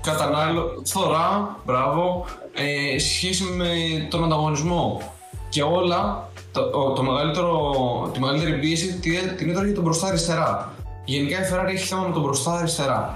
κατανάλω, 0.00 0.82
φθορά, 0.84 1.60
μπράβο, 1.64 2.26
ε, 2.54 2.98
σχέση 2.98 3.44
με 3.44 3.68
τον 4.10 4.24
ανταγωνισμό. 4.24 5.14
Και 5.48 5.62
όλα 5.62 6.25
το, 6.56 6.92
το 6.92 7.02
μεγαλύτερο, 7.02 8.10
τη 8.12 8.20
μεγαλύτερη 8.20 8.58
πίεση 8.58 8.98
την 9.36 9.50
έδωσε 9.50 9.64
για 9.64 9.74
τον 9.74 9.84
μπροστά 9.84 10.06
αριστερά. 10.06 10.72
Γενικά 11.04 11.38
η 11.38 11.50
Ferrari 11.52 11.68
έχει 11.68 11.86
θέμα 11.86 12.02
με 12.02 12.12
τον 12.12 12.22
μπροστά 12.22 12.52
αριστερά. 12.52 13.14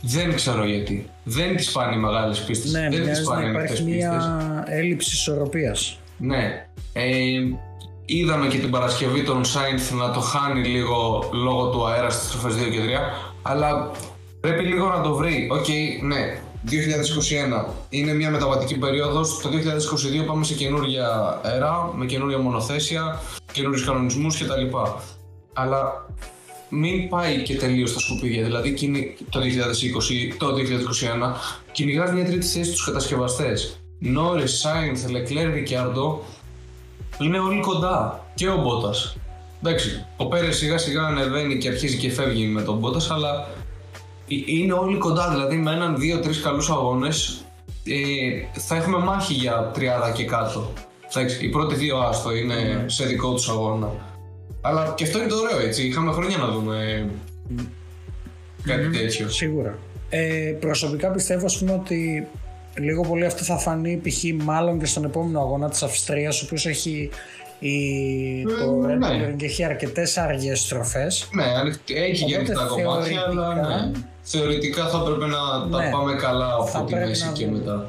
Δεν 0.00 0.34
ξέρω 0.34 0.64
γιατί. 0.64 1.08
Δεν 1.24 1.56
της 1.56 1.72
πάνε 1.72 1.94
οι 1.94 1.98
μεγάλες 1.98 2.40
πίστες. 2.44 2.72
Ναι, 2.72 2.88
δεν 2.90 3.04
τις 3.04 3.22
πάνε 3.22 3.48
υπάρχει 3.48 3.82
μια 3.82 4.64
έλλειψη 4.66 5.14
ισορροπίας. 5.14 5.98
Ναι. 6.16 6.66
Ε, 6.92 7.04
είδαμε 8.04 8.46
και 8.46 8.58
την 8.58 8.70
Παρασκευή 8.70 9.22
τον 9.22 9.44
Σάινθ 9.44 9.92
να 9.92 10.10
το 10.10 10.20
χάνει 10.20 10.64
λίγο 10.64 11.28
λόγω 11.32 11.70
του 11.70 11.86
αέρα 11.86 12.10
στις 12.10 12.28
στροφές 12.28 12.48
2 12.48 12.70
και 12.70 12.78
3. 12.78 12.82
Αλλά 13.42 13.90
πρέπει 14.40 14.64
λίγο 14.64 14.88
να 14.88 15.00
το 15.00 15.14
βρει. 15.14 15.48
OK, 15.52 15.64
okay, 15.64 16.04
ναι, 16.06 16.38
2021 16.70 17.64
είναι 17.88 18.12
μια 18.12 18.30
μεταβατική 18.30 18.78
περίοδος. 18.78 19.40
Το 19.42 19.48
2022 20.22 20.26
πάμε 20.26 20.44
σε 20.44 20.54
καινούργια 20.54 21.40
era, 21.44 21.92
με 21.96 22.06
καινούργια 22.06 22.38
μονοθέσια, 22.38 23.22
καινούριους 23.52 23.84
κανονισμούς 23.84 24.38
κτλ. 24.38 24.76
Αλλά 25.52 26.06
μην 26.68 27.08
πάει 27.08 27.42
και 27.42 27.56
τελείως 27.56 27.90
στα 27.90 28.00
σκουπίδια. 28.00 28.44
Δηλαδή 28.44 28.74
το 29.30 29.40
2020, 29.40 29.44
το 30.38 30.54
2021 30.54 31.34
κυνηγάς 31.72 32.12
μια 32.12 32.24
τρίτη 32.24 32.46
θέση 32.46 32.70
στους 32.70 32.84
κατασκευαστές. 32.84 33.80
Νόρι, 33.98 34.48
Σάινθ, 34.48 35.10
Λεκλέρ, 35.10 35.52
Ρικιάρντο 35.52 36.24
είναι 37.20 37.38
όλοι 37.38 37.60
κοντά. 37.60 38.26
Και 38.34 38.48
ο 38.48 38.56
Μπότας. 38.56 39.16
εντάξει, 39.62 40.04
ο 40.16 40.26
Πέρες 40.26 40.56
σιγά 40.56 40.78
σιγά 40.78 41.02
ανεβαίνει 41.02 41.58
και 41.58 41.68
αρχίζει 41.68 41.96
και 41.96 42.10
φεύγει 42.10 42.46
με 42.46 42.62
τον 42.62 42.78
Μπότας, 42.78 43.10
αλλά 43.10 43.30
ε, 43.40 43.61
είναι 44.26 44.72
όλοι 44.72 44.98
κοντά. 44.98 45.30
Δηλαδή 45.30 45.56
με 45.56 45.72
έναν, 45.72 45.98
δύο, 45.98 46.20
τρεις 46.20 46.40
καλούς 46.40 46.70
αγώνες 46.70 47.44
ε, 47.84 48.60
θα 48.60 48.76
έχουμε 48.76 48.98
μάχη 48.98 49.32
για 49.34 49.70
τριάδα 49.74 50.10
και 50.10 50.24
κάτω. 50.24 50.72
Εντάξει, 51.16 51.44
οι 51.44 51.48
πρώτοι 51.48 51.74
δύο 51.74 51.98
άστο 51.98 52.34
είναι 52.34 52.54
Ναι. 52.54 52.88
σε 52.88 53.04
δικό 53.04 53.32
τους 53.34 53.48
αγώνα. 53.48 53.88
Αλλά 54.60 54.92
και 54.96 55.04
αυτό 55.04 55.18
είναι 55.18 55.26
το 55.28 55.36
ωραίο 55.36 55.66
έτσι. 55.66 55.86
Είχαμε 55.86 56.12
χρόνια 56.12 56.36
να 56.36 56.46
δούμε 56.50 57.08
κάτι 58.64 58.88
τέτοιο. 58.90 59.28
Σίγουρα. 59.28 59.78
Ε, 60.10 60.54
προσωπικά 60.60 61.08
πιστεύω 61.10 61.44
ας 61.44 61.58
πούμε 61.58 61.72
ότι 61.72 62.26
λίγο 62.78 63.02
πολύ 63.02 63.24
αυτό 63.24 63.42
θα 63.44 63.58
φανεί 63.58 64.00
π.χ. 64.08 64.44
μάλλον 64.44 64.78
και 64.78 64.86
στον 64.86 65.04
επόμενο 65.04 65.40
αγώνα 65.40 65.68
της 65.70 65.82
Αυστρίας 65.82 66.42
ο 66.42 66.44
οποίος 66.44 66.66
έχει 66.66 67.10
η, 67.58 68.42
το 68.42 68.88
Ε, 68.88 68.94
Red 68.94 69.04
Bull 69.04 69.18
ναι. 69.18 69.30
Ring 69.36 69.42
έχει 69.42 69.64
αρκετές 69.64 70.18
άργιες 70.18 70.60
στροφές 70.60 71.28
Ναι, 71.32 71.44
ανοιχτή- 71.44 71.94
έχει 71.96 72.24
και 72.24 72.34
Οπότε 72.36 72.52
ανοιχτά 72.52 72.66
κομμάτια, 72.66 73.20
αλλά 73.20 73.54
θεωρητικά- 73.54 73.76
ναι. 73.86 73.90
Θεωρητικά 74.22 74.86
θα 74.88 74.98
πρέπει 75.02 75.20
να 75.24 75.68
τα 75.70 75.84
Ναι. 75.84 75.90
πάμε 75.90 76.14
καλά 76.14 76.48
Θα 76.66 76.78
από 76.78 76.86
τη 76.86 76.92
πρέπει 76.92 77.08
μέση 77.08 77.24
να 77.26 77.32
και 77.32 77.44
δούμε. 77.44 77.58
μετά. 77.58 77.88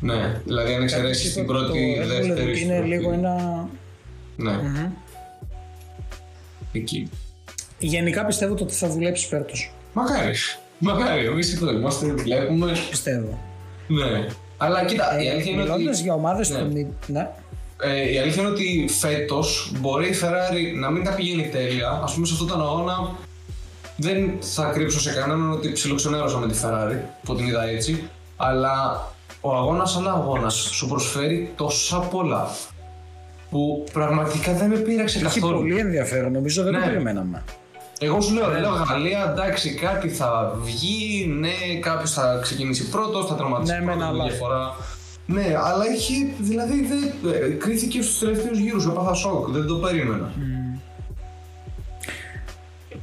Ναι, 0.00 0.40
δηλαδή 0.44 0.74
αν 0.74 0.82
εξαιρέσεις 0.82 1.16
Κάποιος 1.16 1.32
την 1.32 1.42
είπε 1.42 1.52
ότι 1.52 1.68
πρώτη, 1.68 1.94
το 1.96 2.14
Red 2.14 2.20
Bull 2.22 2.26
δεύτερη 2.26 2.60
είναι 2.60 2.72
στροφή. 2.74 2.88
λίγο 2.88 3.12
ένα... 3.12 3.66
Ναι, 4.36 4.50
Μμμ. 4.52 4.90
εκεί. 6.72 7.10
Γενικά 7.78 8.24
πιστεύω 8.26 8.52
ότι 8.60 8.74
θα 8.74 8.88
δουλέψεις 8.88 9.26
φέτος. 9.28 9.72
Μακάρι. 9.92 10.34
Μακάρι, 10.78 11.24
εμείς 11.26 11.54
εδώ 11.54 11.72
είμαστε, 11.72 12.06
βλέπουμε. 12.06 12.72
Πιστεύω. 12.90 13.38
Ναι. 13.86 14.26
Αλλά 14.56 14.84
κοίτα, 14.84 15.22
η 15.22 15.26
Ε, 15.26 15.30
αλήθεια 15.30 15.52
είναι 15.52 15.62
ότι. 15.62 15.70
μιλώντας 15.70 16.00
για 16.00 16.14
ομάδες 16.14 16.50
Ναι. 16.50 16.58
του 16.58 16.72
mid... 16.74 16.86
Ναι. 17.06 17.28
Ε, 17.82 18.12
η 18.12 18.18
αλήθεια 18.18 18.42
είναι 18.42 18.50
ότι 18.50 18.88
φέτος 18.98 19.72
μπορεί 19.80 20.08
η 20.08 20.14
Ferrari 20.22 20.78
να 20.78 20.90
μην 20.90 21.04
τα 21.04 21.10
πηγαίνει 21.14 21.48
τέλεια. 21.48 21.88
Α 21.90 22.08
πούμε 22.14 22.26
σε 22.26 22.32
αυτόν 22.32 22.48
τον 22.48 22.60
αγώνα 22.62 23.10
δεν 24.00 24.30
θα 24.40 24.64
κρύψω 24.64 25.00
σε 25.00 25.12
κανέναν 25.12 25.50
ότι 25.52 25.72
ψιλοξενέρωσα 25.72 26.38
με 26.38 26.46
τη 26.48 26.58
Ferrari 26.62 26.96
που 27.24 27.34
την 27.34 27.46
είδα 27.46 27.64
έτσι. 27.64 28.08
Αλλά 28.36 29.04
ο 29.40 29.54
αγώνας 29.56 29.90
σαν 29.90 30.08
αγώνας 30.08 30.54
σου 30.54 30.88
προσφέρει 30.88 31.52
τόσα 31.56 31.98
πολλά 31.98 32.48
που 33.50 33.84
πραγματικά 33.92 34.52
δεν 34.52 34.68
με 34.68 34.76
πείραξε 34.76 35.18
Έχει 35.18 35.24
καθόλου. 35.40 35.56
πολύ 35.58 35.78
ενδιαφέρον, 35.78 36.32
νομίζω 36.32 36.62
δεν 36.62 36.72
το 36.72 36.78
Ναι. 36.78 36.84
περιμέναμε. 36.84 37.42
Εγώ 38.00 38.20
σου 38.20 38.34
λέω, 38.34 38.48
λέω 38.60 38.70
Γαλλία, 38.88 39.30
εντάξει, 39.32 39.74
κάτι 39.74 40.08
θα 40.08 40.56
βγει, 40.62 41.26
ναι, 41.38 41.78
κάποιος 41.80 42.12
θα 42.12 42.38
ξεκινήσει 42.42 42.88
πρώτος, 42.88 43.26
θα 43.26 43.34
τραυματίσει 43.34 43.72
Ναι, 43.72 43.78
πρώτος 43.84 43.98
μεν, 44.00 44.06
με 44.08 44.12
αλλά- 44.14 44.24
διαφορά. 44.28 44.74
Ναι, 45.26 45.54
αλλά 45.64 45.84
είχε, 45.96 46.14
δηλαδή, 46.40 46.86
δεν, 46.86 47.32
ε, 47.32 47.48
κρίθηκε 47.48 48.02
στους 48.02 48.18
τελευταίους 48.18 48.58
γύρους, 48.58 48.86
έπαθα 48.86 49.14
σοκ, 49.14 49.48
δεν 49.50 49.66
το 49.66 49.74
περίμενα. 49.74 50.32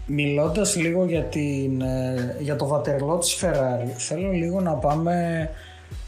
Μιλώντας 0.08 0.76
λίγο 0.76 1.06
για, 1.06 1.24
την, 1.24 1.82
ε, 1.82 2.36
για 2.40 2.56
το 2.56 2.68
βατερλό 2.68 3.18
της 3.18 3.38
Ferrari, 3.42 3.90
θέλω 3.98 4.32
λίγο 4.32 4.62
να 4.62 4.74
πάμε 4.74 5.50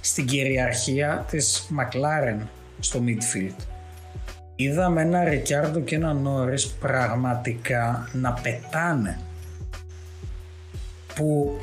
στην 0.02 0.26
κυριαρχία 0.26 1.26
της 1.30 1.70
McLaren 1.78 2.46
στο 2.80 3.00
midfield. 3.06 3.66
Είδαμε 4.56 5.02
ένα 5.02 5.24
Ρικιάρντο 5.24 5.80
και 5.80 5.96
ένα 5.96 6.14
Νόρις 6.14 6.68
πραγματικά 6.68 8.10
να 8.14 8.34
πετάνε. 8.34 9.20
Που, 11.16 11.60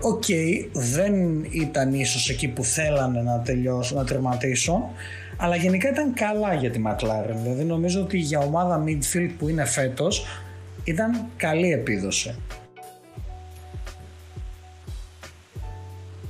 οκ, 0.00 0.24
δεν 0.72 1.44
ήταν 1.50 1.94
ίσως 1.94 2.30
εκεί 2.30 2.48
που 2.48 2.64
θέλανε 2.64 3.22
να 3.22 3.40
τελειώσουν, 3.40 3.96
να 3.96 4.04
τερματίσουν, 4.04 4.82
αλλά 5.36 5.56
γενικά 5.56 5.88
ήταν 5.88 6.14
καλά 6.14 6.54
για 6.54 6.70
τη 6.70 6.80
McLaren. 6.86 7.36
Δηλαδή 7.42 7.64
νομίζω 7.64 8.00
ότι 8.00 8.18
για 8.18 8.38
ομάδα 8.38 8.84
midfield 8.86 9.30
που 9.38 9.48
είναι 9.48 9.64
φέτος 9.64 10.26
ήταν 10.84 11.26
καλή 11.36 11.72
επίδοση. 11.72 12.34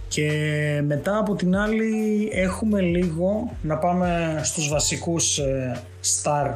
Και 0.08 0.80
μετά 0.84 1.18
από 1.18 1.34
την 1.34 1.56
άλλη 1.56 2.28
έχουμε 2.32 2.80
λίγο 2.80 3.56
να 3.62 3.76
πάμε 3.78 4.40
στους 4.42 4.68
βασικούς 4.68 5.38
ε, 5.38 5.82
star 6.22 6.54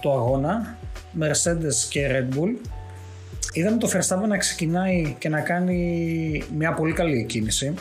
του 0.00 0.12
αγώνα, 0.12 0.78
Mercedes 1.20 1.88
και 1.88 2.08
Red 2.10 2.36
Bull. 2.36 2.68
Είδαμε 3.52 3.76
το 3.76 3.90
Verstappen 3.92 4.28
να 4.28 4.36
ξεκινάει 4.36 5.16
και 5.18 5.28
να 5.28 5.40
κάνει 5.40 6.42
μια 6.56 6.72
πολύ 6.72 6.92
καλή 6.92 7.24
κίνηση. 7.24 7.74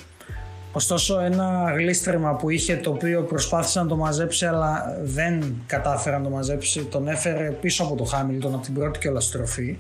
Ωστόσο 0.72 1.20
ένα 1.20 1.74
γλίστρεμα 1.76 2.36
που 2.36 2.50
είχε 2.50 2.76
το 2.76 2.90
οποίο 2.90 3.24
προσπάθησε 3.24 3.80
να 3.80 3.88
το 3.88 3.96
μαζέψει 3.96 4.46
αλλά 4.46 4.98
δεν 5.04 5.56
κατάφερε 5.66 6.18
να 6.18 6.24
το 6.24 6.30
μαζέψει 6.30 6.84
τον 6.84 7.08
έφερε 7.08 7.52
πίσω 7.62 7.84
από 7.84 7.96
το 7.96 8.04
Χάμιλτον 8.04 8.54
από 8.54 8.64
την 8.64 8.74
πρώτη 8.74 9.00
και 9.00 9.10
στροφή. 9.18 9.78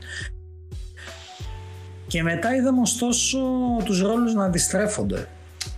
Και 2.08 2.24
μετά 2.24 2.56
είδαμε 2.56 2.82
ωστόσο 2.82 3.40
τους 3.86 4.02
ρόλους 4.02 4.34
να 4.34 4.46
αντιστρέφονται. 4.46 5.28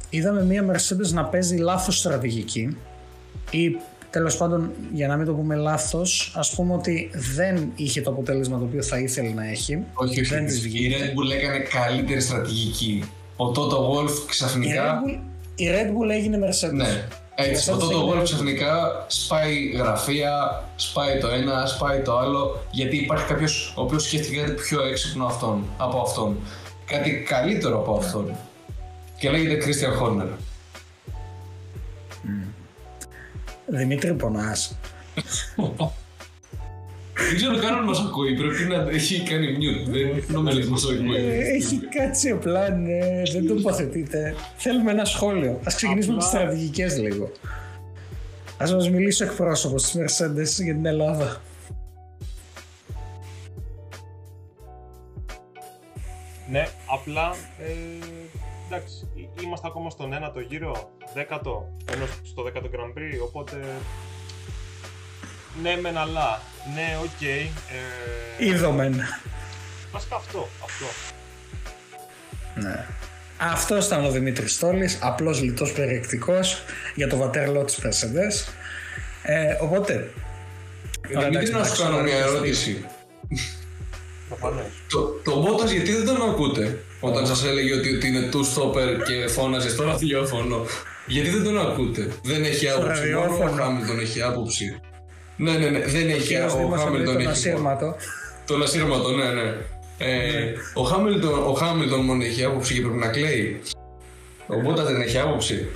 Είδαμε 0.10 0.44
μια 0.44 0.66
Mercedes 0.72 1.12
να 1.12 1.26
παίζει 1.26 1.58
λάθος 1.58 1.98
στρατηγική 1.98 2.78
ή 3.52 3.78
τέλος 4.10 4.38
πάντων 4.38 4.72
για 4.94 5.08
να 5.08 5.18
μην 5.18 5.26
το 5.26 5.34
πούμε 5.34 5.56
λάθος 5.56 6.34
ας 6.38 6.56
πούμε 6.56 6.74
ότι 6.74 7.12
δεν 7.36 7.72
είχε 7.76 8.02
το 8.02 8.12
αποτέλεσμα 8.12 8.58
το 8.58 8.64
οποίο 8.64 8.84
θα 8.84 8.98
ήθελε 9.00 9.30
να 9.30 9.50
έχει. 9.50 9.84
Όχι, 9.94 10.20
όχι, 10.20 10.30
δεν 10.30 10.46
της 10.46 10.58
η 10.58 10.62
βγήκε. 10.62 10.96
Red 10.98 11.08
Bull 11.08 11.36
έκανε 11.36 11.60
καλύτερη 11.60 12.22
στρατηγική. 12.22 13.04
Ο 13.36 13.52
Toto 13.52 13.90
Wolff 13.90 14.10
Η 14.10 14.22
Red, 14.22 14.28
ξαφνικά, 14.28 15.02
Bull, 15.06 15.20
η 15.56 15.66
Red 15.70 15.88
Bull 15.88 16.10
έγινε 16.10 16.38
Mercedes. 16.48 16.72
ναι, 16.74 17.08
έτσι, 17.36 17.72
ο 17.72 17.76
Mercedes 17.76 17.80
Toto 17.80 17.90
έγινε 17.92 18.12
Wolff 18.12 18.16
Red 18.16 18.20
Bull. 18.20 18.24
ξαφνικά 18.24 19.06
σπάει 19.08 19.66
γραφεία, 19.68 20.64
σπάει 20.76 21.20
το 21.20 21.28
ένα, 21.28 21.66
σπάει 21.66 22.00
το 22.02 22.18
άλλο, 22.18 22.60
γιατί 22.72 22.98
υπάρχει 22.98 23.26
κάποιος 23.26 23.74
ο 23.78 23.82
οποίος 23.82 24.04
σκέφτηκε 24.04 24.40
κάτι 24.40 24.52
πιο 24.52 24.84
έξυπνο 24.84 25.26
αυτόν, 25.26 25.66
από 25.78 26.00
αυτόν. 26.00 26.38
Κάτι 26.86 27.12
καλύτερο 27.12 27.78
από 27.80 27.94
αυτόν. 27.98 28.36
Και 29.20 29.30
λέγεται 29.30 29.66
Christian 29.66 30.02
Horner. 30.04 30.28
Δημήτρη 33.66 34.14
πονάς. 34.14 34.76
Δεν 37.16 37.36
ξέρω 37.36 37.58
καν 37.60 37.74
αν 37.74 37.84
μας 37.84 38.00
ακούει, 38.00 38.36
πρέπει 38.36 38.64
να 38.64 38.90
έχει 38.90 39.22
κάνει 39.24 39.58
mute, 39.60 39.90
δεν 39.92 40.24
νομίζω 40.28 40.58
ότι 40.60 40.68
μας 40.70 40.84
ακούει. 40.84 41.16
Ε, 41.16 41.38
Έχει 41.56 41.78
κάτσει 41.78 42.30
απλά, 42.30 42.70
ναι, 42.70 43.00
δεν 43.34 43.48
τοποθετείτε. 43.48 44.36
Θέλουμε 44.58 44.92
ένα 44.92 45.06
σχόλιο. 45.06 45.60
Ας 45.64 45.76
ξεκινήσουμε 45.76 46.14
με 46.16 46.20
τις 46.20 46.28
στρατηγικές 46.30 46.98
λίγο. 46.98 47.32
Ας 48.58 48.74
μας 48.74 48.90
μιλήσει 48.90 49.24
ο 49.24 49.26
εκπρόσωπος 49.26 49.84
της 49.84 49.96
Mercedes 50.02 50.64
για 50.64 50.74
την 50.74 50.86
Ελλάδα. 50.86 51.42
Ναι, 56.50 56.68
απλά 56.94 57.34
ε, 57.60 57.74
εντάξει, 58.68 59.08
εί- 59.16 59.42
είμαστε 59.44 59.68
ακόμα 59.68 59.90
στον 59.90 60.14
ένατο 60.14 60.40
γύρο, 60.40 60.90
δέκατο, 61.14 61.72
ενώ 61.94 62.06
στο 62.24 62.44
δέκατο 62.44 62.70
Grand 62.74 62.98
Prix, 62.98 63.20
οπότε 63.24 63.58
ναι 65.62 65.78
μεν 65.82 65.98
αλλά, 65.98 66.42
ναι 66.76 66.98
οκ, 67.04 67.22
ε, 67.22 68.46
Είδομεν. 68.46 69.02
βασικά 69.92 70.16
αυτό, 70.16 70.50
αυτό. 70.64 70.86
Ναι. 72.56 72.86
Αυτός 73.38 73.86
ήταν 73.86 74.06
ο 74.06 74.12
Δημήτρης 74.12 74.54
Στόλης, 74.54 74.98
απλός 75.02 75.42
λιτός 75.42 75.74
περιεκτικός 75.74 76.64
για 76.96 77.08
το 77.08 77.18
βατερλό 77.18 77.64
της 77.64 77.80
Mercedes. 77.84 78.54
Ε, 79.24 79.56
οπότε. 79.62 80.14
Δημήτρη, 81.08 81.28
εντάξει, 81.28 81.52
να 81.52 81.64
σου 81.64 81.84
κάνω 81.84 82.02
μια 82.02 82.16
εντάξει, 82.16 82.34
ερώτηση. 82.34 82.86
Προφανώς. 84.28 84.66
Το, 84.90 85.02
το 85.24 85.46
Bottas 85.48 85.72
γιατί 85.72 85.92
δεν 85.92 86.06
τον 86.06 86.30
ακούτε 86.30 86.84
όταν 87.00 87.28
σας 87.28 87.46
έλεγε 87.46 87.74
ότι, 87.74 87.96
ότι 87.96 88.08
είναι 88.08 88.30
two 88.34 88.38
stopper 88.38 89.04
και 89.08 89.28
φώναζε 89.28 89.70
στο 89.70 89.84
ραδιόφωνο; 89.84 90.66
Γιατί 91.08 91.30
δεν 91.30 91.44
τον 91.44 91.60
ακούτε; 91.60 92.08
Δεν 92.24 92.44
έχει 92.44 92.70
άποψη. 92.70 92.88
Μόνο 93.12 93.22
ραδιόφωνο. 93.22 93.52
ο 93.52 93.56
Χάμιλτον 93.56 94.00
έχει 94.00 94.22
άποψη. 94.22 94.80
Ναι, 95.38 95.52
ναι, 95.52 95.70
ναι. 95.70 95.80
Δεν 95.80 96.10
έχει 96.10 96.28
Κύριος 96.28 96.54
ο 96.54 96.58
Δήμος 96.58 96.72
εννοεί 96.72 96.84
Χάμιλτον 96.86 97.14
τον 97.14 97.22
έχει. 97.22 97.32
ασύρματο. 97.32 97.96
Τον 98.48 98.62
ασύρματο, 98.64 99.12
ναι, 99.12 99.24
ναι. 99.32 99.54
Ε, 99.98 100.54
ο, 100.74 100.82
Χάμιλτον, 100.84 101.48
ο 101.48 101.54
Χάμιλτον 101.54 102.00
μόνο 102.06 102.24
έχει 102.24 102.44
άποψη 102.44 102.74
και 102.74 102.82
πρέπει 102.82 102.98
να 102.98 103.08
κλαίει. 103.08 103.62
Ο 104.48 104.54
Bottas 104.70 104.84
δεν 104.86 105.02
έχει 105.02 105.18
άποψη. 105.20 105.68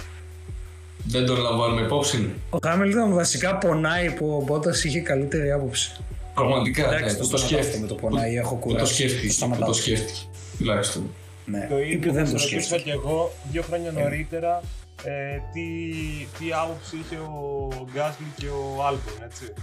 Δεν 1.03 1.25
τον 1.25 1.37
λαμβάνουμε 1.39 1.81
υπόψη. 1.81 2.29
Ο 2.49 2.57
Χάμιλτον 2.63 3.13
βασικά 3.13 3.55
πονάει 3.57 4.11
που 4.11 4.37
ο 4.41 4.43
Μπότας 4.45 4.83
είχε 4.83 4.99
καλύτερη 4.99 5.51
άποψη. 5.51 5.91
Πραγματικά. 6.33 6.85
Εντάξει, 6.85 7.03
ναι, 7.05 7.11
το 7.11 7.23
που 7.23 7.27
το 7.29 7.37
σταματάω 7.37 7.47
σκέφτηκε. 7.47 7.67
αυτό 7.69 7.79
με 7.79 7.87
το 7.87 7.95
πονάει, 7.95 8.35
έχω 8.35 8.55
Που 8.55 8.61
το 8.67 8.73
κουράσει. 8.73 8.93
σκέφτηκε. 8.93 9.27
Που 9.27 9.33
Σταματάω. 9.33 9.67
το 9.67 9.73
σκέφτηκε. 9.73 10.19
Τουλάχιστον. 10.57 11.03
Ναι. 11.45 11.67
Το 11.69 11.77
Ή 11.79 11.89
ίδιο 11.89 11.99
που 12.07 12.13
δεν 12.13 12.23
που 12.23 12.31
το 12.31 12.37
ρωτούσα 12.37 12.47
σκέφτηκε. 12.47 12.81
και 12.83 12.91
εγώ 12.91 13.31
δύο 13.51 13.61
χρόνια 13.61 13.91
νωρίτερα 13.91 14.61
ε, 15.03 15.37
τι, 15.53 15.65
τι 16.37 16.45
άποψη 16.61 16.95
είχε 17.03 17.15
ο 17.15 17.87
Γκάσλι 17.93 18.25
και 18.37 18.45
ο 18.47 18.83
Άλμπον, 18.87 19.13
έτσι. 19.25 19.53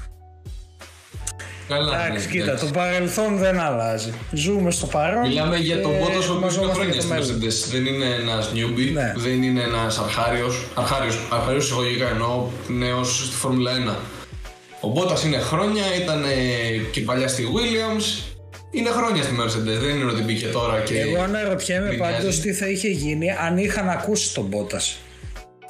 Καλά. 1.68 2.06
Εντάξει, 2.06 2.26
ναι, 2.26 2.32
κοίτα, 2.32 2.44
εντάξει. 2.44 2.64
το 2.66 2.70
παρελθόν 2.72 3.36
δεν 3.36 3.60
αλλάζει. 3.60 4.12
Ζούμε 4.32 4.70
στο 4.70 4.86
παρόν. 4.86 5.28
Μιλάμε 5.28 5.56
για 5.56 5.80
τον 5.80 5.90
και 5.92 5.98
Bottas 5.98 6.02
ο 6.02 6.06
οποίος 6.06 6.26
δύο 6.26 6.34
μαζόμαστε 6.40 6.72
χρόνια 6.74 6.92
για 6.92 7.02
το 7.02 7.06
στη 7.06 7.12
μέλλον. 7.12 7.40
Mercedes. 7.42 7.68
Δεν 7.70 7.86
είναι 7.86 8.04
ένας 8.20 8.50
newbie, 8.54 8.92
Ναι. 8.92 9.12
δεν 9.16 9.42
είναι 9.42 9.60
ένας 9.62 9.98
αρχάριος. 9.98 10.66
Αρχάριος, 10.74 11.18
αρχάριος 11.30 11.64
εισαγωγικά 11.64 12.08
εννοώ 12.08 12.46
νέος 12.68 13.24
στη 13.26 13.34
Φόρμουλα 13.36 13.72
1. 13.72 13.96
Ο 14.80 14.88
Μπότας 14.88 15.24
είναι 15.24 15.38
χρόνια, 15.38 15.82
ήταν 16.02 16.24
και 16.92 17.00
παλιά 17.00 17.28
στη 17.28 17.44
Williams, 17.54 18.34
είναι 18.70 18.90
χρόνια 18.90 19.22
στη 19.22 19.34
Mercedes, 19.40 19.78
δεν 19.80 19.88
είναι 19.96 20.10
ότι 20.10 20.22
μπήκε 20.22 20.46
τώρα 20.46 20.80
και. 20.80 21.00
Εγώ 21.00 21.22
αναρωτιέμαι 21.22 21.92
πάντως 21.92 22.40
τι 22.40 22.52
θα 22.52 22.68
είχε 22.68 22.88
γίνει 22.88 23.30
αν 23.30 23.58
είχαν 23.58 23.88
ακούσει 23.88 24.34
τον 24.34 24.44
Μπότας. 24.44 24.96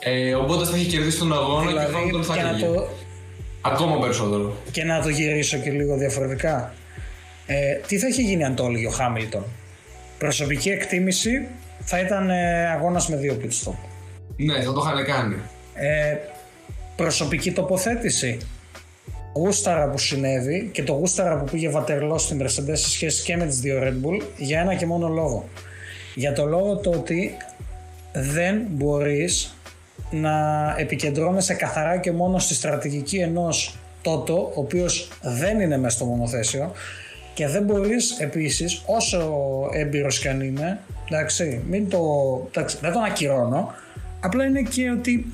Ε, 0.05 0.35
ο 0.35 0.45
Μπότα 0.45 0.65
θα 0.67 0.77
είχε 0.77 0.89
κερδίσει 0.89 1.19
τον 1.19 1.33
αγώνα 1.33 1.67
δηλαδή, 1.67 1.95
και 2.05 2.11
τον 2.11 2.25
θα 2.25 2.35
είχε. 2.37 2.67
Το... 2.67 2.89
Ακόμα 3.61 3.99
περισσότερο. 3.99 4.57
Και 4.71 4.85
να 4.85 5.03
το 5.03 5.09
γυρίσω 5.09 5.59
και 5.59 5.71
λίγο 5.71 5.97
διαφορετικά. 5.97 6.75
Ε, 7.47 7.75
τι 7.87 7.99
θα 7.99 8.09
είχε 8.09 8.23
γίνει 8.23 8.45
αν 8.45 8.55
το 8.55 8.65
έλεγε 8.65 8.87
ο 8.87 8.91
Χάμιλτον; 8.91 9.45
Προσωπική 10.19 10.69
εκτίμηση 10.69 11.47
θα 11.81 11.99
ήταν 12.01 12.31
ε, 12.31 12.67
αγώνας 12.71 13.09
με 13.09 13.17
δύο 13.17 13.37
pit 13.43 13.69
stop. 13.69 13.75
Ναι, 14.37 14.63
θα 14.63 14.73
το 14.73 14.83
είχαν 14.85 15.05
κάνει. 15.05 15.37
Ε, 15.75 16.17
προσωπική 16.97 17.53
τοποθέτηση 17.53 18.39
γούσταρα 19.35 19.89
που 19.91 19.99
συνέβη 19.99 20.71
και 20.73 20.83
το 20.83 20.93
γούσταρα 20.93 21.37
που 21.39 21.45
πήγε 21.45 21.69
βατερλό 21.69 22.19
στην 22.19 22.43
Mercedes 22.43 22.77
σε 22.77 22.91
σχέση 22.91 23.25
και 23.25 23.37
με 23.37 23.47
τις 23.47 23.61
δύο 23.61 23.81
Red 23.83 24.07
Bull 24.07 24.23
για 24.37 24.61
ένα 24.61 24.75
και 24.75 24.87
μόνο 24.87 25.09
λόγο. 25.09 25.49
Για 26.15 26.33
το 26.33 26.45
λόγο 26.45 26.77
το 26.77 26.91
ότι 26.91 27.37
δεν 28.13 28.63
μπορείς 28.69 29.54
να 30.11 30.75
επικεντρώνεσαι 30.79 31.55
καθαρά 31.55 31.97
και 31.97 32.13
μόνο 32.13 32.39
στη 32.39 32.55
στρατηγική 32.55 33.17
ενός 33.17 33.77
Τότο, 34.03 34.35
ο 34.35 34.61
οποίος 34.61 35.09
δεν 35.23 35.61
είναι 35.61 35.79
μέσα 35.79 35.97
στο 35.97 36.05
μονοθέσιο 36.05 36.73
και 37.35 37.49
δεν 37.49 37.63
μπορείς 37.63 38.19
επίσης 38.19 38.83
όσο 38.87 39.31
έμπειρος 39.73 40.19
κι 40.19 40.29
αν 40.29 40.41
είναι, 40.41 40.79
εντάξει, 41.09 41.63
μην 41.69 41.89
το, 41.89 42.01
εντάξει, 42.49 42.79
δεν 42.81 42.93
τον 42.93 43.03
ακυρώνω, 43.03 43.75
απλά 44.21 44.45
είναι 44.45 44.63
και 44.63 44.91
ότι 44.91 45.27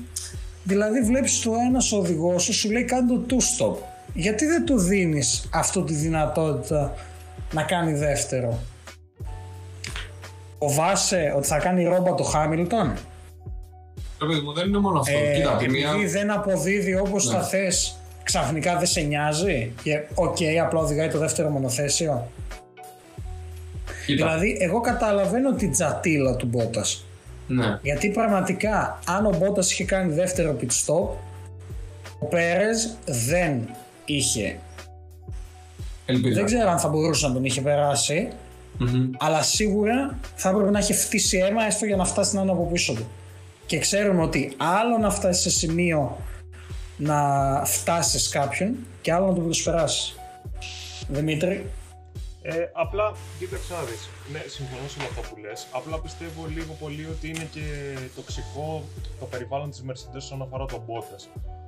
Δηλαδή 0.63 1.01
βλέπεις 1.01 1.39
το 1.39 1.53
ένας 1.67 1.91
οδηγός 1.91 2.43
σου, 2.43 2.53
σου 2.53 2.71
λέει 2.71 2.83
κάνε 2.83 3.07
το 3.07 3.25
two 3.29 3.35
stop 3.35 3.75
γιατί 4.13 4.45
δεν 4.45 4.65
του 4.65 4.79
δίνεις 4.79 5.49
αυτό 5.53 5.83
τη 5.83 5.93
δυνατότητα 5.93 6.93
να 7.53 7.63
κάνει 7.63 7.93
δεύτερο; 7.93 8.59
Φοβάσαι 10.59 11.33
ότι 11.37 11.47
θα 11.47 11.57
κάνει 11.57 11.83
ρόμπα 11.83 12.13
το 12.13 12.23
Χάμιλτον; 12.23 12.93
Ρε 14.27 14.41
μου, 14.41 14.53
δεν 14.53 14.67
είναι 14.67 14.77
μόνο 14.77 14.99
αυτό. 14.99 15.17
Ε, 15.17 15.35
Κοίτα, 15.35 15.57
επειδή 15.61 16.05
δεν 16.05 16.31
αποδίδει 16.31 16.99
όπως 16.99 17.25
ναι. 17.25 17.33
θα 17.33 17.43
θες, 17.43 17.95
ξαφνικά 18.23 18.77
δεν 18.77 18.87
σε 18.87 19.01
νοιάζει 19.01 19.71
και 19.83 20.01
OK, 20.13 20.35
okay, 20.39 20.55
απλά 20.55 20.79
οδηγάει 20.79 21.09
το 21.09 21.17
δεύτερο 21.17 21.49
μονοθέσιο. 21.49 22.27
Κοίτα. 24.05 24.25
Δηλαδή, 24.25 24.57
εγώ 24.59 24.81
καταλαβαίνω 24.81 25.53
την 25.53 25.71
τζατίλα 25.71 26.35
του 26.35 26.45
Μπότας. 26.45 27.05
Ναι. 27.47 27.79
Γιατί 27.81 28.09
πραγματικά, 28.09 28.99
αν 29.07 29.25
ο 29.25 29.33
Μπότας 29.37 29.71
είχε 29.71 29.83
κάνει 29.83 30.13
δεύτερο 30.13 30.55
pit 30.61 30.65
stop, 30.65 31.09
ο 32.19 32.25
Πέρες 32.25 32.95
δεν 33.05 33.69
είχε. 34.05 34.59
Ελπίζω. 36.05 36.33
Δεν 36.33 36.45
ξέρω 36.45 36.69
αν 36.69 36.79
θα 36.79 36.87
μπορούσε 36.87 37.27
να 37.27 37.33
τον 37.33 37.45
είχε 37.45 37.61
αλλά 39.17 39.41
σίγουρα 39.41 40.17
θα 40.35 40.49
έπρεπε 40.49 40.69
να 40.69 40.79
έχει 40.79 40.93
φτύσει 40.93 41.37
αίμα 41.37 41.65
έστω 41.65 41.85
για 41.85 41.95
να 41.95 42.05
φτάσει 42.05 42.35
να 42.35 42.41
είναι 42.41 42.51
από 42.51 42.69
πίσω 42.71 42.93
του. 42.93 43.07
Και 43.71 43.79
ξέρουμε 43.79 44.21
ότι 44.21 44.53
άλλο 44.57 44.97
να 44.97 45.09
φτάσεις 45.09 45.41
σε 45.41 45.49
σημείο 45.49 46.17
να 46.97 47.19
φτάσεις 47.65 48.29
κάποιον 48.29 48.75
και 49.01 49.13
άλλο 49.13 49.25
να 49.27 49.33
τον 49.33 49.43
προσπεράσεις. 49.43 50.15
Δημήτρη. 51.07 51.65
Ε, 52.41 52.65
απλά, 52.73 53.13
κοίταξε 53.39 53.73
να 53.73 53.83
δεις, 53.83 54.09
ναι, 54.31 54.41
συμφωνώ 54.47 54.81
με 54.97 55.03
αυτό 55.03 55.21
που 55.21 55.41
λες, 55.41 55.67
απλά 55.71 55.99
πιστεύω 55.99 56.45
λίγο 56.47 56.73
πολύ 56.73 57.05
ότι 57.05 57.27
είναι 57.27 57.47
και 57.51 57.65
τοξικό 58.15 58.83
το 59.19 59.25
περιβάλλον 59.25 59.69
της 59.69 59.83
Mercedes 59.87 60.15
όσον 60.15 60.41
αφορά 60.41 60.65
τον 60.65 60.81
Bottas 60.87 61.23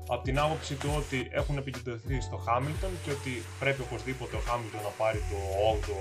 από 0.08 0.24
την 0.24 0.40
άποψη 0.40 0.74
του 0.76 0.90
ότι 0.98 1.28
έχουν 1.32 1.58
επικεντρωθεί 1.58 2.22
στο 2.22 2.38
Χάμιλτον 2.38 2.90
και 3.04 3.12
ότι 3.12 3.32
πρέπει 3.60 3.82
οπωσδήποτε 3.82 4.36
ο 4.36 4.42
Χάμιλτον 4.48 4.82
να 4.88 4.94
πάρει 5.02 5.20
το 5.32 5.38
8ο 5.74 5.98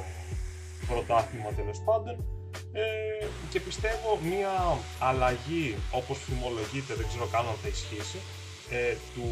πρωτάθλημα 0.88 1.50
τέλος 1.58 1.78
πάντων. 1.86 2.41
Ε, 2.72 3.26
και 3.50 3.60
πιστεύω 3.60 4.18
μια 4.30 4.78
αλλαγή 4.98 5.76
όπως 5.90 6.18
φημολογείται, 6.18 6.94
δεν 6.94 7.06
ξέρω 7.08 7.26
καν 7.26 7.46
αν 7.46 7.56
θα 7.62 7.68
ισχύσει, 7.68 8.18
ε, 8.70 8.94
του 9.14 9.26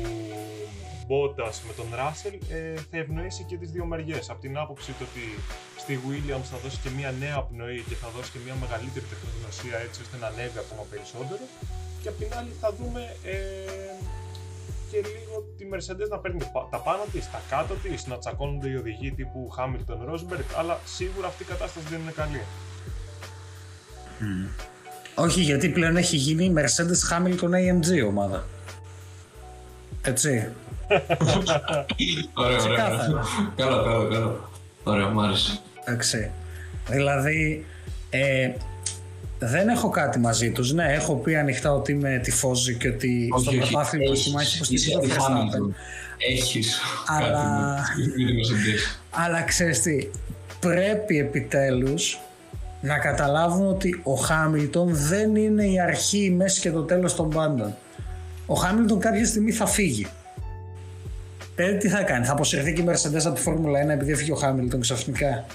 Bottas 1.08 1.56
με 1.68 1.72
τον 1.78 1.88
Russell 2.00 2.36
ε, 2.48 2.74
θα 2.90 2.96
ευνοήσει 3.04 3.42
και 3.48 3.56
τις 3.56 3.70
δύο 3.70 3.84
μεριές. 3.84 4.30
Από 4.30 4.40
την 4.40 4.58
άποψη 4.58 4.92
του 4.92 5.06
ότι 5.10 5.24
στη 5.82 6.00
Williams 6.06 6.48
θα 6.52 6.58
δώσει 6.62 6.78
και 6.82 6.90
μια 6.98 7.10
νέα 7.24 7.38
πνοή 7.42 7.80
και 7.88 7.94
θα 8.02 8.08
δώσει 8.16 8.30
και 8.30 8.40
μια 8.44 8.56
μεγαλύτερη 8.62 9.06
τεχνογνωσία 9.12 9.76
έτσι 9.86 9.98
ώστε 10.04 10.16
να 10.22 10.26
ανέβει 10.26 10.58
ακόμα 10.64 10.84
περισσότερο 10.90 11.44
και 12.02 12.08
από 12.08 12.18
την 12.18 12.30
άλλη 12.38 12.52
θα 12.60 12.72
δούμε 12.78 13.02
ε, 13.24 13.36
και 14.90 14.96
λίγο 14.96 15.34
τη 15.56 15.64
Mercedes 15.72 16.08
να 16.10 16.18
παίρνει 16.18 16.38
τα 16.70 16.78
πάνω 16.78 17.02
της, 17.12 17.30
τα 17.30 17.42
κάτω 17.48 17.74
της, 17.74 18.06
να 18.06 18.18
τσακώνονται 18.18 18.68
οι 18.68 18.76
οδηγοί 18.76 19.12
τύπου 19.12 19.50
Hamilton 19.56 20.00
Rosberg, 20.08 20.48
αλλά 20.58 20.80
σίγουρα 20.84 21.26
αυτή 21.26 21.42
η 21.42 21.46
κατάσταση 21.46 21.86
δεν 21.88 22.00
είναι 22.00 22.10
καλή. 22.10 22.42
Όχι, 25.14 25.40
γιατί 25.40 25.68
πλέον 25.68 25.96
έχει 25.96 26.16
γίνει 26.16 26.44
η 26.44 26.54
Mercedes 26.56 27.12
Hamilton 27.12 27.50
AMG 27.50 28.06
ομάδα. 28.08 28.46
Έτσι. 30.02 30.48
Ωραία, 32.34 32.62
ωραία. 32.62 32.76
Καλά, 33.56 33.82
καλά, 33.82 34.08
καλά. 34.10 34.48
Ωραία, 34.84 35.08
μου 35.08 35.22
άρεσε. 35.22 35.60
Εντάξει. 35.84 36.30
Δηλαδή, 36.88 37.66
ε, 38.10 38.50
δεν 39.38 39.68
έχω 39.68 39.90
κάτι 39.90 40.18
μαζί 40.18 40.50
τους. 40.50 40.72
Ναι, 40.72 40.92
έχω 40.92 41.14
πει 41.16 41.36
ανοιχτά 41.36 41.72
ότι 41.72 41.92
είμαι 41.92 42.20
τυφώζη 42.22 42.76
και 42.76 42.88
ότι 42.88 43.28
όχι, 43.32 43.44
στο 43.44 43.52
πρωτάθλημα 43.56 44.12
έχει 44.12 44.30
μάχη 44.30 44.56
υποστηρίζει 44.56 44.90
το 44.90 45.00
Verstappen. 45.02 45.74
Έχεις. 46.30 46.80
Αλλά. 47.06 47.76
αλλά 49.10 49.42
ξέρεις 49.42 49.80
τι, 49.80 50.08
πρέπει 50.60 51.18
επιτέλους 51.18 52.18
να 52.80 52.98
καταλάβουν 52.98 53.66
ότι 53.66 54.00
ο 54.02 54.14
Χάμιλτον 54.14 54.88
δεν 54.94 55.36
είναι 55.36 55.64
η 55.64 55.80
αρχή, 55.80 56.24
η 56.24 56.30
μέση 56.30 56.60
και 56.60 56.70
το 56.70 56.82
τέλος 56.82 57.14
των 57.14 57.30
πάντων. 57.30 57.76
Ο 58.46 58.54
Χάμιλτον 58.54 59.00
κάποια 59.00 59.26
στιγμή 59.26 59.50
θα 59.50 59.66
φύγει. 59.66 60.06
Πέρα 61.54 61.76
τι 61.76 61.88
θα 61.88 62.02
κάνει, 62.02 62.24
θα 62.24 62.32
αποσυρθεί 62.32 62.72
και 62.72 62.80
η 62.80 62.84
Mercedes 62.88 63.24
από 63.24 63.34
τη 63.34 63.40
Φόρμουλα 63.40 63.84
1 63.84 63.88
επειδή 63.88 64.12
έφυγε 64.12 64.32
ο 64.32 64.36
Χάμιλτον 64.36 64.80
ξαφνικά; 64.80 65.46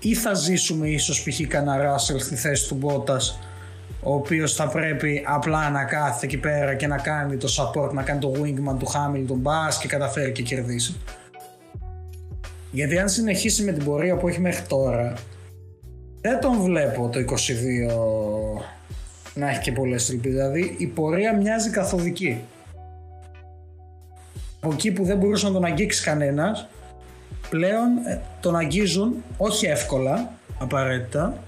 Ή 0.00 0.14
θα 0.14 0.34
ζήσουμε 0.34 0.88
ίσως 0.88 1.22
π.χ. 1.22 1.46
κανένα 1.48 1.82
Ράσελ 1.82 2.20
στη 2.20 2.34
θέση 2.34 2.68
του 2.68 2.74
Μπότας 2.74 3.38
ο 4.02 4.14
οποίος 4.14 4.54
θα 4.54 4.68
πρέπει 4.68 5.24
απλά 5.26 5.70
να 5.70 5.84
κάθεται 5.84 6.26
εκεί 6.26 6.36
πέρα 6.36 6.74
και 6.74 6.86
να 6.86 6.98
κάνει 6.98 7.36
το 7.36 7.48
support, 7.58 7.92
να 7.92 8.02
κάνει 8.02 8.20
το 8.20 8.32
wingman 8.36 8.78
του 8.78 8.86
Hamilton 8.86 9.48
Bass 9.48 9.74
και 9.80 9.88
καταφέρει 9.88 10.32
και 10.32 10.42
κερδίσει. 10.42 10.96
Γιατί 12.74 12.98
αν 12.98 13.08
συνεχίσει 13.08 13.64
με 13.64 13.72
την 13.72 13.84
πορεία 13.84 14.16
που 14.16 14.28
έχει 14.28 14.40
μέχρι 14.40 14.66
τώρα, 14.66 15.12
δεν 16.20 16.40
τον 16.40 16.60
βλέπω 16.60 17.08
το 17.08 17.18
22 17.18 18.62
να 19.34 19.50
έχει 19.50 19.60
και 19.60 19.72
πολλές 19.72 20.10
ελπίδες. 20.10 20.36
Δηλαδή 20.36 20.74
η 20.78 20.86
πορεία 20.86 21.36
μοιάζει 21.36 21.70
καθοδική. 21.70 22.40
Από 24.60 24.72
εκεί 24.72 24.92
που 24.92 25.04
δεν 25.04 25.16
μπορούσε 25.16 25.46
να 25.46 25.52
τον 25.52 25.64
αγγίξει 25.64 26.02
κανένας, 26.02 26.68
πλέον 27.50 27.88
ε, 28.06 28.20
τον 28.40 28.56
αγγίζουν 28.56 29.14
όχι 29.36 29.66
εύκολα 29.66 30.32
απαραίτητα 30.58 31.38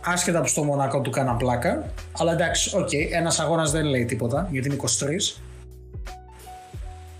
άσχετα 0.00 0.40
που 0.40 0.48
στο 0.48 0.62
Μονακό 0.62 1.00
του 1.00 1.10
κάνα 1.10 1.34
πλάκα 1.34 1.92
αλλά 2.18 2.32
εντάξει, 2.32 2.76
OK, 2.76 2.88
okay, 2.88 3.08
ένας 3.12 3.40
αγώνας 3.40 3.70
δεν 3.70 3.84
λέει 3.84 4.04
τίποτα 4.04 4.48
γιατί 4.50 4.68
είναι 4.68 4.76
23 4.80 5.40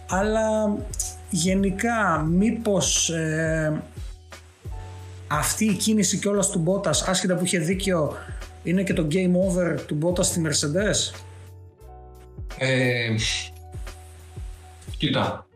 αλλά 0.08 0.76
γενικά 1.30 2.26
μήπως 2.30 3.10
ε, 3.10 3.82
αυτή 5.26 5.64
η 5.64 5.74
κίνηση 5.74 6.18
κιόλας 6.18 6.50
του 6.50 6.58
Μπότας 6.58 7.02
άσχετα 7.02 7.34
που 7.34 7.44
είχε 7.44 7.58
δίκιο 7.58 8.12
είναι 8.62 8.82
και 8.82 8.92
το 8.92 9.06
game 9.10 9.32
over 9.32 9.80
του 9.86 9.94
Μπότας 9.94 10.26
στη 10.26 10.42
Mercedes; 10.44 11.20
Ε, 12.58 13.14
κοίτα 14.98 15.46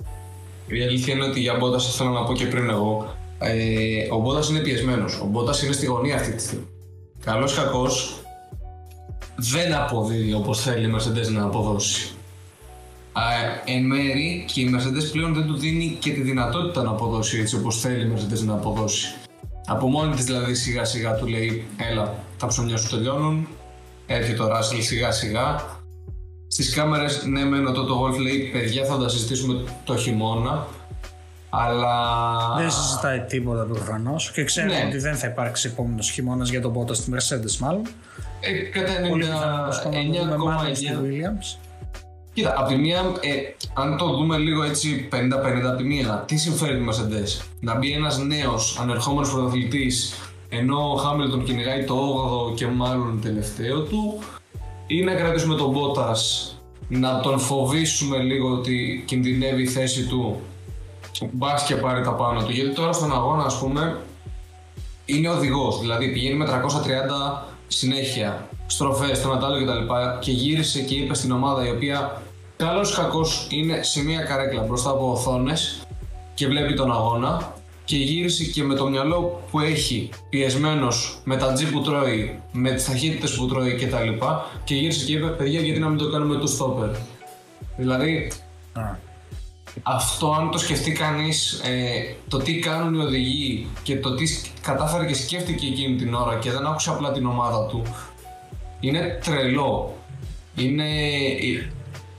η 0.71 0.83
αλήθεια 0.83 1.15
είναι 1.15 1.25
ότι 1.25 1.41
για 1.41 1.57
Μπότα 1.57 1.79
θέλω 1.79 2.11
να 2.11 2.25
πω 2.25 2.33
και 2.33 2.47
πριν 2.47 2.71
εγώ. 2.71 3.17
Ε, 3.39 4.09
ο 4.11 4.19
Μπότας 4.19 4.49
είναι 4.49 4.61
πιεσμένος. 4.61 5.21
Ο 5.21 5.27
Μπότας 5.27 5.63
είναι 5.63 5.73
στη 5.73 5.87
γωνία 5.87 6.15
αυτή 6.15 6.33
τη 6.33 6.43
στιγμή. 6.43 6.67
Καλός 7.25 7.53
ή 7.53 7.57
κακός 7.57 8.21
δεν 9.37 9.75
αποδίδει 9.75 10.33
όπως 10.35 10.61
θέλει 10.61 10.87
η 10.87 10.95
Mercedes 10.97 11.33
να 11.33 11.45
αποδώσει. 11.45 12.15
Ε, 13.17 13.73
εν 13.73 13.87
μέρη 13.87 14.45
και 14.53 14.61
η 14.61 14.75
Mercedes 14.75 15.13
πλέον 15.13 15.35
δεν 15.35 15.47
του 15.47 15.57
δίνει 15.57 15.97
και 16.01 16.11
τη 16.13 16.21
δυνατότητα 16.21 16.83
να 16.83 16.91
αποδώσει 16.91 17.39
έτσι 17.39 17.57
όπως 17.57 17.81
θέλει 17.81 18.07
η 18.07 18.13
Mercedes 18.15 18.45
να 18.45 18.53
αποδώσει. 18.53 19.15
Από 19.67 19.89
μόνη 19.89 20.15
της 20.15 20.25
δηλαδή 20.25 20.55
σιγά 20.55 20.85
σιγά 20.85 21.15
του 21.15 21.27
λέει: 21.27 21.67
Έλα, 21.91 22.15
τα 22.39 22.47
ψωμιά 22.47 22.77
σου 22.77 22.89
τελειώνουν. 22.97 23.49
Έρχεται 24.07 24.43
ο 24.43 24.47
Ράσελ 24.47 24.83
σιγά 24.83 25.11
σιγά 25.11 25.61
Στις 26.47 26.75
κάμερες, 26.75 27.25
ναι, 27.25 27.45
μένω 27.45 27.73
το, 27.73 27.85
το 27.85 28.05
Wolf 28.05 28.19
λέει 28.19 28.51
παιδιά 28.53 28.85
θα 28.85 28.99
τα 28.99 29.09
συζητήσουμε 29.09 29.65
το 29.85 29.97
χειμώνα. 29.97 30.67
Αλλά. 31.51 31.95
Δεν 32.57 32.71
συζητάει 32.71 33.21
τίποτα 33.21 33.65
προφανώς 33.65 34.31
και 34.31 34.45
ξέρουμε 34.45 34.79
ναι. 34.79 34.87
ότι 34.87 34.99
δεν 34.99 35.17
θα 35.17 35.27
υπάρξει 35.27 35.69
επόμενος 35.73 36.11
χειμώνας 36.11 36.49
για 36.51 36.61
τον 36.61 36.73
Πότα 36.73 36.95
στη 36.95 37.13
Mercedes, 37.15 37.57
μάλλον. 37.59 37.83
Ε, 38.41 38.53
κατά 38.53 38.93
99,9. 41.43 41.70
Κοίτα, 42.33 42.55
από 42.59 42.69
τη 42.69 42.77
μία, 42.77 42.99
ε, 43.21 43.31
αν 43.75 43.97
το 43.97 44.17
δούμε 44.17 44.39
λίγο 44.39 44.63
έτσι 44.63 45.09
50-50 45.13 45.67
από 45.67 45.77
τη 45.77 45.85
μία, 45.85 46.25
τι 46.27 46.37
συμφέρει 46.37 46.79
τη 46.79 46.85
Mercedes; 46.89 47.45
Να 47.61 47.75
μπει 47.75 47.93
ένας 47.93 48.19
νέος 48.19 48.79
ανερχόμενος 48.81 49.33
πρωταθλητής 49.33 50.15
ενώ 50.49 50.93
ο 50.93 50.97
Χάμιλτον 50.97 51.45
κυνηγάει 51.45 51.85
το 51.85 51.95
8ο 51.95 52.55
και 52.55 52.67
μάλλον 52.67 53.21
τελευταίο 53.23 53.81
του 53.83 54.19
ή 54.87 55.03
να 55.03 55.15
κρατήσουμε 55.15 55.55
τον 55.55 55.75
Bottas 55.75 56.53
να 56.89 57.21
τον 57.21 57.39
φοβήσουμε 57.39 58.19
λίγο 58.19 58.53
ότι 58.53 59.05
κινδυνεύει 59.07 59.63
η 59.63 59.67
θέση 59.67 60.07
του 60.07 60.41
μπας 61.33 61.63
και 61.63 61.75
πάρει 61.75 62.03
τα 62.03 62.15
πάνω 62.15 62.43
του. 62.43 62.51
Γιατί 62.51 62.75
τώρα 62.75 62.93
στον 62.93 63.13
αγώνα, 63.13 63.45
ας 63.45 63.59
πούμε, 63.59 64.01
είναι 65.05 65.29
οδηγός. 65.29 65.81
Δηλαδή 65.81 66.09
πηγαίνει 66.13 66.37
με 66.37 66.45
330 66.45 67.55
συνέχεια 67.69 68.49
στροφέ 68.71 69.15
στον 69.15 69.33
Ατάλο 69.33 69.65
κτλ. 69.65 69.71
Και, 69.71 70.19
και 70.21 70.31
γύρισε 70.31 70.81
και 70.81 70.95
είπε 70.95 71.15
στην 71.15 71.33
ομάδα 71.33 71.67
η 71.67 71.71
οποία 71.71 72.23
καλό 72.57 72.81
ή 72.81 72.93
κακό 72.97 73.27
είναι 73.49 73.83
σε 73.83 74.03
μια 74.03 74.21
καρέκλα 74.21 74.63
μπροστά 74.63 74.91
από 74.91 75.11
οθόνες 75.11 75.83
και 76.35 76.47
βλέπει 76.47 76.75
τον 76.75 76.93
αγώνα 76.93 77.53
και 77.85 77.97
γύρισε 77.97 78.45
και 78.45 78.63
με 78.63 78.75
το 78.75 78.89
μυαλό 78.89 79.43
που 79.51 79.61
έχει 79.61 80.09
πιεσμένος 80.29 81.21
με 81.25 81.37
τα 81.37 81.53
τζι 81.53 81.71
που 81.71 81.81
τρώει, 81.81 82.41
με 82.53 82.71
τις 82.71 82.85
ταχύτητες 82.85 83.35
που 83.35 83.47
τρώει 83.47 83.73
κτλ. 83.73 83.97
Και, 83.97 84.27
και 84.65 84.75
γύρισε 84.75 85.05
και 85.05 85.13
είπε: 85.13 85.27
Παιδιά, 85.27 85.61
γιατί 85.61 85.79
να 85.79 85.89
μην 85.89 85.99
το 85.99 86.11
κάνουμε 86.11 86.37
του 86.37 86.47
στόπερ. 86.47 86.89
Δηλαδή, 87.77 88.31
αυτό 89.83 90.33
αν 90.33 90.51
το 90.51 90.59
σκεφτεί 90.59 90.93
κανείς, 90.93 91.53
ε, 91.53 92.15
το 92.29 92.39
τι 92.39 92.59
κάνουν 92.59 92.95
οι 92.95 93.05
οδηγοί 93.05 93.67
και 93.83 93.97
το 93.97 94.15
τι 94.15 94.25
κατάφερε 94.63 95.07
και 95.07 95.15
σκέφτηκε 95.15 95.67
εκείνη 95.67 95.97
την 95.97 96.15
ώρα 96.15 96.39
και 96.39 96.51
δεν 96.51 96.67
άκουσε 96.67 96.91
απλά 96.91 97.13
την 97.13 97.27
ομάδα 97.27 97.67
του, 97.67 97.83
είναι 98.81 99.19
τρελό. 99.25 99.95
Είναι 100.57 100.85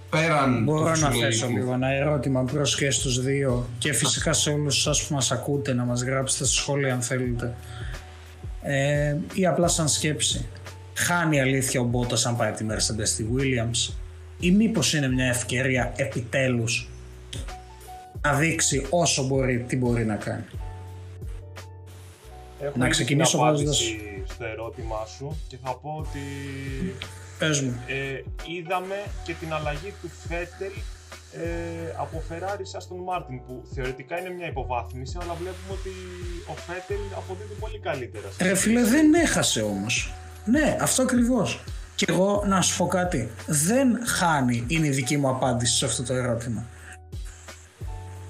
πέραν 0.09 0.63
Μπορώ 0.63 0.95
να 0.95 1.11
θέσω 1.11 1.47
λίγο 1.47 1.73
ένα 1.73 1.87
ερώτημα 1.87 2.43
προ 2.43 2.61
και 2.61 2.91
στους 2.91 3.23
δύο 3.23 3.69
και 3.77 3.93
φυσικά 3.93 4.33
σε 4.33 4.49
όλους 4.49 4.77
εσάς 4.77 5.07
που 5.07 5.13
μας 5.13 5.31
ακούτε 5.31 5.73
να 5.73 5.83
μας 5.83 6.01
γράψετε 6.01 6.45
στα 6.45 6.53
σχόλια 6.53 6.93
αν 6.93 7.01
θέλετε 7.01 7.55
ε, 8.61 9.15
ή 9.33 9.45
απλά 9.45 9.67
σαν 9.67 9.87
σκέψη. 9.87 10.45
Χάνει 10.93 11.41
αλήθεια 11.41 11.81
ο 11.81 11.83
Μπότας 11.83 12.25
αν 12.25 12.37
πάει 12.37 12.51
τη 12.51 12.65
Mercedes 12.69 13.05
στη 13.05 13.27
Williams 13.35 13.93
ή 14.39 14.51
μήπως 14.51 14.93
είναι 14.93 15.09
μια 15.09 15.25
ευκαιρία 15.25 15.93
επιτέλους 15.95 16.89
να 18.21 18.33
δείξει 18.33 18.85
όσο 18.89 19.23
μπορεί 19.23 19.65
τι 19.67 19.77
μπορεί 19.77 20.05
να 20.05 20.15
κάνει. 20.15 20.43
Έχω 22.59 22.77
να 22.77 22.89
ξεκινήσω 22.89 23.37
βάζοντας... 23.37 23.81
στο 24.41 24.49
ερώτημά 24.49 25.05
σου 25.15 25.37
και 25.47 25.57
θα 25.63 25.71
πω 25.81 25.89
ότι 25.99 26.25
Πες 27.39 27.61
μου. 27.61 27.73
Ε, 27.87 28.23
είδαμε 28.53 28.95
και 29.25 29.33
την 29.33 29.53
αλλαγή 29.53 29.93
του 30.01 30.09
Φέτελ 30.27 30.75
ε, 31.31 31.45
από 31.97 32.23
Ferrari 32.29 32.61
σε 32.61 32.77
Aston 32.79 33.01
Martin 33.09 33.37
που 33.45 33.63
θεωρητικά 33.73 34.19
είναι 34.19 34.29
μια 34.29 34.47
υποβάθμιση 34.47 35.17
αλλά 35.21 35.33
βλέπουμε 35.33 35.71
ότι 35.79 35.93
ο 36.47 36.53
Φέτελ 36.53 37.01
αποδίδει 37.17 37.53
πολύ 37.59 37.79
καλύτερα. 37.79 38.27
Ρε 38.41 38.55
φίλε 38.55 38.83
δεν 38.83 39.13
έχασε 39.13 39.61
όμως. 39.61 40.13
Ναι, 40.45 40.77
αυτό 40.81 41.01
ακριβώς. 41.01 41.63
Και 41.95 42.05
εγώ 42.09 42.43
να 42.47 42.61
σου 42.61 42.77
πω 42.77 42.87
κάτι. 42.87 43.29
Δεν 43.47 43.99
χάνει 44.05 44.63
είναι 44.67 44.87
η 44.87 44.89
δική 44.89 45.17
μου 45.17 45.29
απάντηση 45.29 45.77
σε 45.77 45.85
αυτό 45.85 46.03
το 46.03 46.13
ερώτημα. 46.13 46.65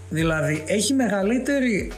Δηλαδή 0.09 0.63
έχει 0.67 0.93
μεγαλύτερη, 0.93 1.91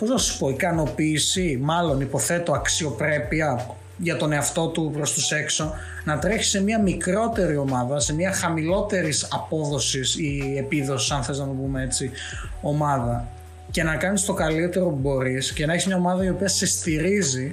πώς 0.00 0.08
να 0.08 0.18
σου 0.18 0.38
πω, 0.38 0.48
ικανοποίηση, 0.48 1.58
μάλλον 1.62 2.00
υποθέτω 2.00 2.52
αξιοπρέπεια 2.52 3.66
για 3.96 4.16
τον 4.16 4.32
εαυτό 4.32 4.68
του 4.68 4.90
προς 4.94 5.12
τους 5.12 5.30
έξω 5.30 5.74
να 6.04 6.18
τρέχει 6.18 6.44
σε 6.44 6.62
μια 6.62 6.80
μικρότερη 6.80 7.56
ομάδα, 7.56 8.00
σε 8.00 8.14
μια 8.14 8.32
χαμηλότερης 8.32 9.28
απόδοσης 9.32 10.16
ή 10.18 10.54
επίδοσης, 10.58 11.10
αν 11.10 11.22
θες 11.22 11.38
να 11.38 11.44
το 11.44 11.50
πούμε 11.50 11.82
έτσι, 11.82 12.10
ομάδα. 12.60 13.28
Και 13.70 13.82
να 13.82 13.96
κάνεις 13.96 14.24
το 14.24 14.32
καλύτερο 14.32 14.88
που 14.88 14.98
μπορείς 15.00 15.52
και 15.52 15.66
να 15.66 15.72
έχεις 15.72 15.86
μια 15.86 15.96
ομάδα 15.96 16.24
η 16.24 16.28
οποία 16.28 16.48
σε 16.48 16.66
στηρίζει. 16.66 17.50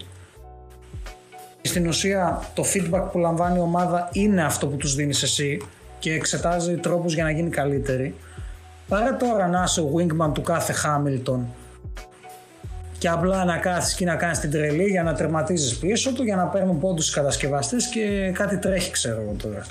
Στην 1.62 1.88
ουσία 1.88 2.50
το 2.54 2.64
feedback 2.74 3.04
που 3.12 3.18
λαμβάνει 3.18 3.58
η 3.58 3.62
ομάδα 3.62 4.10
είναι 4.12 4.44
αυτό 4.44 4.68
που 4.68 4.76
τους 4.76 4.96
δίνεις 4.96 5.24
εσύ 5.24 5.62
και 6.00 6.14
εξετάζει 6.14 6.76
τρόπους 6.76 7.14
για 7.14 7.24
να 7.24 7.32
γίνει 7.32 7.50
καλύτερη. 7.50 8.16
Παρά 8.88 9.18
τώρα 9.18 9.48
να 9.48 9.64
είσαι 9.64 9.82
ο 9.82 9.92
wingman 9.98 10.34
του 10.34 10.42
κάθε 10.42 10.74
Hamilton 10.84 11.40
και 13.00 13.10
απλά 13.10 13.46
να 13.46 13.58
κάθεις 13.58 13.94
και 13.94 14.06
να 14.06 14.16
κάνεις 14.16 14.40
την 14.40 14.52
τρελή 14.52 14.90
για 14.90 15.04
να 15.04 15.14
τερματίζεις 15.14 15.78
πίσω 15.78 16.14
του 16.14 16.24
για 16.24 16.36
να 16.36 16.46
παίρνουν 16.46 16.80
πόντους 16.80 17.10
οι 17.10 17.14
κατασκευαστές 17.14 17.88
και 17.88 18.32
κάτι 18.34 18.58
τρέχει 18.58 18.92
ξέρω 18.92 19.22
εγώ 19.22 19.36
τώρα. 19.42 19.66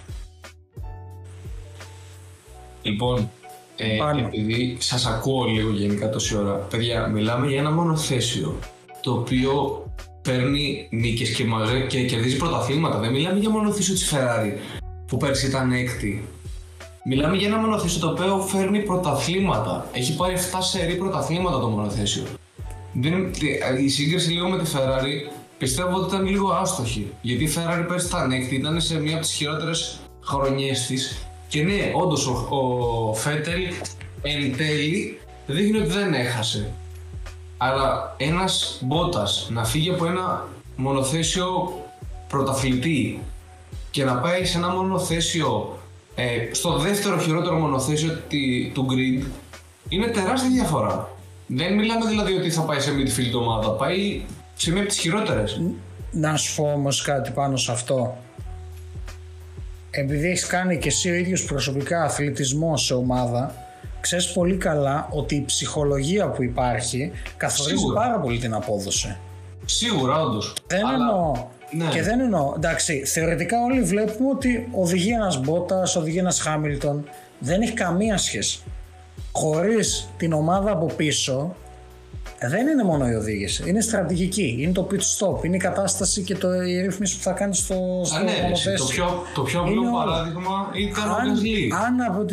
Λοιπόν, 2.82 3.30
ε, 3.76 4.26
επειδή 4.26 4.76
σας 4.80 5.06
ακούω 5.06 5.44
λίγο 5.44 5.70
γενικά 5.70 6.08
τόση 6.08 6.36
ώρα, 6.36 6.52
παιδιά, 6.52 7.06
μιλάμε 7.06 7.46
για 7.46 7.58
ένα 7.58 7.70
μονοθέσιο 7.70 8.58
το 9.00 9.12
οποίο 9.12 9.84
παίρνει 10.22 10.88
νίκες 10.90 11.30
και, 11.30 11.44
μαζε, 11.44 11.80
και 11.80 12.04
κερδίζει 12.04 12.36
πρωταθλήματα. 12.36 12.98
Δεν 12.98 13.12
μιλάμε 13.12 13.38
για 13.38 13.50
μονοθέσιο 13.50 13.94
της 13.94 14.12
Ferrari 14.14 14.52
που 15.06 15.16
πέρσι 15.16 15.46
ήταν 15.46 15.72
έκτη. 15.72 16.24
Μιλάμε 17.04 17.36
για 17.36 17.48
ένα 17.48 17.56
μονοθέσιο 17.56 18.00
το 18.00 18.08
οποίο 18.08 18.38
φέρνει 18.38 18.82
πρωταθλήματα. 18.82 19.86
Έχει 19.92 20.16
πάρει 20.16 20.34
7 20.52 20.58
σερή 20.60 20.94
πρωταθλήματα 20.94 21.60
το 21.60 21.68
μονοθέσιο. 21.68 22.24
Δεν, 23.00 23.30
η 23.85 23.88
σύγκριση 23.88 24.30
λίγο 24.30 24.48
με 24.48 24.59
τη 24.59 24.70
Ferrari 24.74 25.32
πιστεύω 25.59 25.96
ότι 25.96 26.14
ήταν 26.14 26.26
λίγο 26.26 26.52
άστοχη. 26.52 27.12
Γιατί 27.20 27.44
η 27.44 27.52
Ferrari 27.54 27.85
πέρσι 27.88 28.06
ήταν 28.06 28.32
έκτη, 28.32 28.54
ήταν 28.54 28.80
σε 28.80 28.98
μία 28.98 29.12
από 29.12 29.22
τις 29.22 29.32
χειρότερες 29.32 30.00
χρονιές 30.24 30.87
της. 30.87 31.26
Και 31.48 31.62
ναι, 31.62 31.92
όντως 31.94 32.26
ο, 32.26 32.46
ο 32.48 33.14
Φέτελ 33.14 33.62
εν 34.22 34.56
τέλει 34.56 35.18
δείχνει 35.46 35.78
ότι 35.78 35.88
δεν 35.88 36.14
έχασε. 36.14 36.72
Αλλά 37.56 38.14
ένας 38.16 38.78
μπότας 38.82 39.48
να 39.50 39.64
φύγει 39.64 39.90
από 39.90 40.06
ένα 40.06 40.48
μονοθέσιο 40.76 41.80
πρωταθλητή 42.28 43.20
και 43.90 44.04
να 44.04 44.14
πάει 44.14 44.44
σε 44.44 44.59
ένα 44.59 44.68
μονοθέσιο 44.68 45.78
ε, 46.14 46.24
στο 46.52 46.78
δεύτερο 46.78 47.18
χειρότερο 47.18 47.59
μονοθέσιο 47.59 48.18
του 48.72 48.87
grid 48.90 49.26
είναι 49.88 50.06
τεράστια 50.06 50.50
διαφορά. 50.50 51.15
Δεν 51.46 51.74
μιλάμε 51.74 52.06
δηλαδή 52.06 52.35
ότι 52.35 52.50
θα 52.50 52.62
πάει 52.62 52.80
σε 52.80 52.90
midfield 52.90 53.40
ομάδα, 53.40 53.70
πάει 53.70 54.22
σε 54.56 54.70
μία 54.70 54.80
από 54.80 54.88
τις 54.88 54.98
χειρότερες. 54.98 55.61
Να 56.11 56.37
σου 56.37 56.54
πω 56.54 56.72
όμως 56.72 57.02
κάτι 57.02 57.30
πάνω 57.30 57.56
σε 57.56 57.72
αυτό. 57.72 58.16
Επειδή 59.90 60.28
έχεις 60.28 60.46
κάνει 60.46 60.78
και 60.78 60.88
εσύ 60.88 61.11
ο 61.11 61.14
ίδιος 61.14 61.44
προσωπικά 61.44 62.02
αθλητισμό 62.02 62.76
σε 62.76 62.94
ομάδα, 62.94 63.54
ξέρεις 64.00 64.32
πολύ 64.32 64.56
καλά 64.56 65.09
ότι 65.11 65.35
η 65.35 65.44
ψυχολογία 65.46 66.30
που 66.30 66.42
υπάρχει 66.42 67.12
καθορίζει 67.37 67.85
πάρα 67.94 68.18
πολύ 68.18 68.38
την 68.38 68.54
απόδοση. 68.54 69.16
Σίγουρα, 69.64 70.20
όντως. 70.20 70.54
Δεν 70.66 70.87
Αλλά... 70.87 70.92
εννοώ. 70.92 71.46
Ναι. 71.70 71.88
Και 71.88 72.02
δεν 72.02 72.20
εννοώ. 72.20 72.52
Εντάξει, 72.56 73.04
θεωρητικά 73.04 73.62
όλοι 73.62 73.82
βλέπουμε 73.82 74.30
ότι 74.30 74.68
οδηγεί 74.72 75.11
ένας 75.11 75.40
Μπότας, 75.40 75.96
οδηγεί 75.96 76.18
ένας 76.18 76.40
Χάμιλτον. 76.40 77.09
Δεν 77.38 77.62
έχει 77.62 77.72
καμία 77.72 78.16
σχέση 78.16 78.62
χωρίς 79.37 80.09
την 80.16 80.33
ομάδα 80.33 80.70
από 80.70 80.87
πίσω 80.96 81.55
δεν 82.40 82.66
είναι 82.66 82.85
μόνο 82.85 83.09
η 83.09 83.14
οδήγηση, 83.14 83.68
είναι 83.68 83.81
στρατηγική, 83.81 84.57
είναι 84.61 84.72
το 84.72 84.87
pit 84.90 84.94
stop, 84.94 85.44
είναι 85.44 85.57
η 85.57 85.59
κατάσταση 85.59 86.22
και 86.22 86.35
το, 86.35 86.62
η 86.62 86.81
ρύθμιση 86.81 87.16
που 87.16 87.22
θα 87.22 87.33
κάνει 87.33 87.55
στο, 87.55 88.03
στο 88.05 88.22
ναι, 88.22 88.33
το 88.77 88.85
πιο, 88.85 89.22
το 89.35 89.42
πιο 89.42 89.61
απλό 89.61 89.83
παράδειγμα 89.92 90.70
ήταν 90.75 91.11
αν, 91.11 92.01
ο 92.01 92.27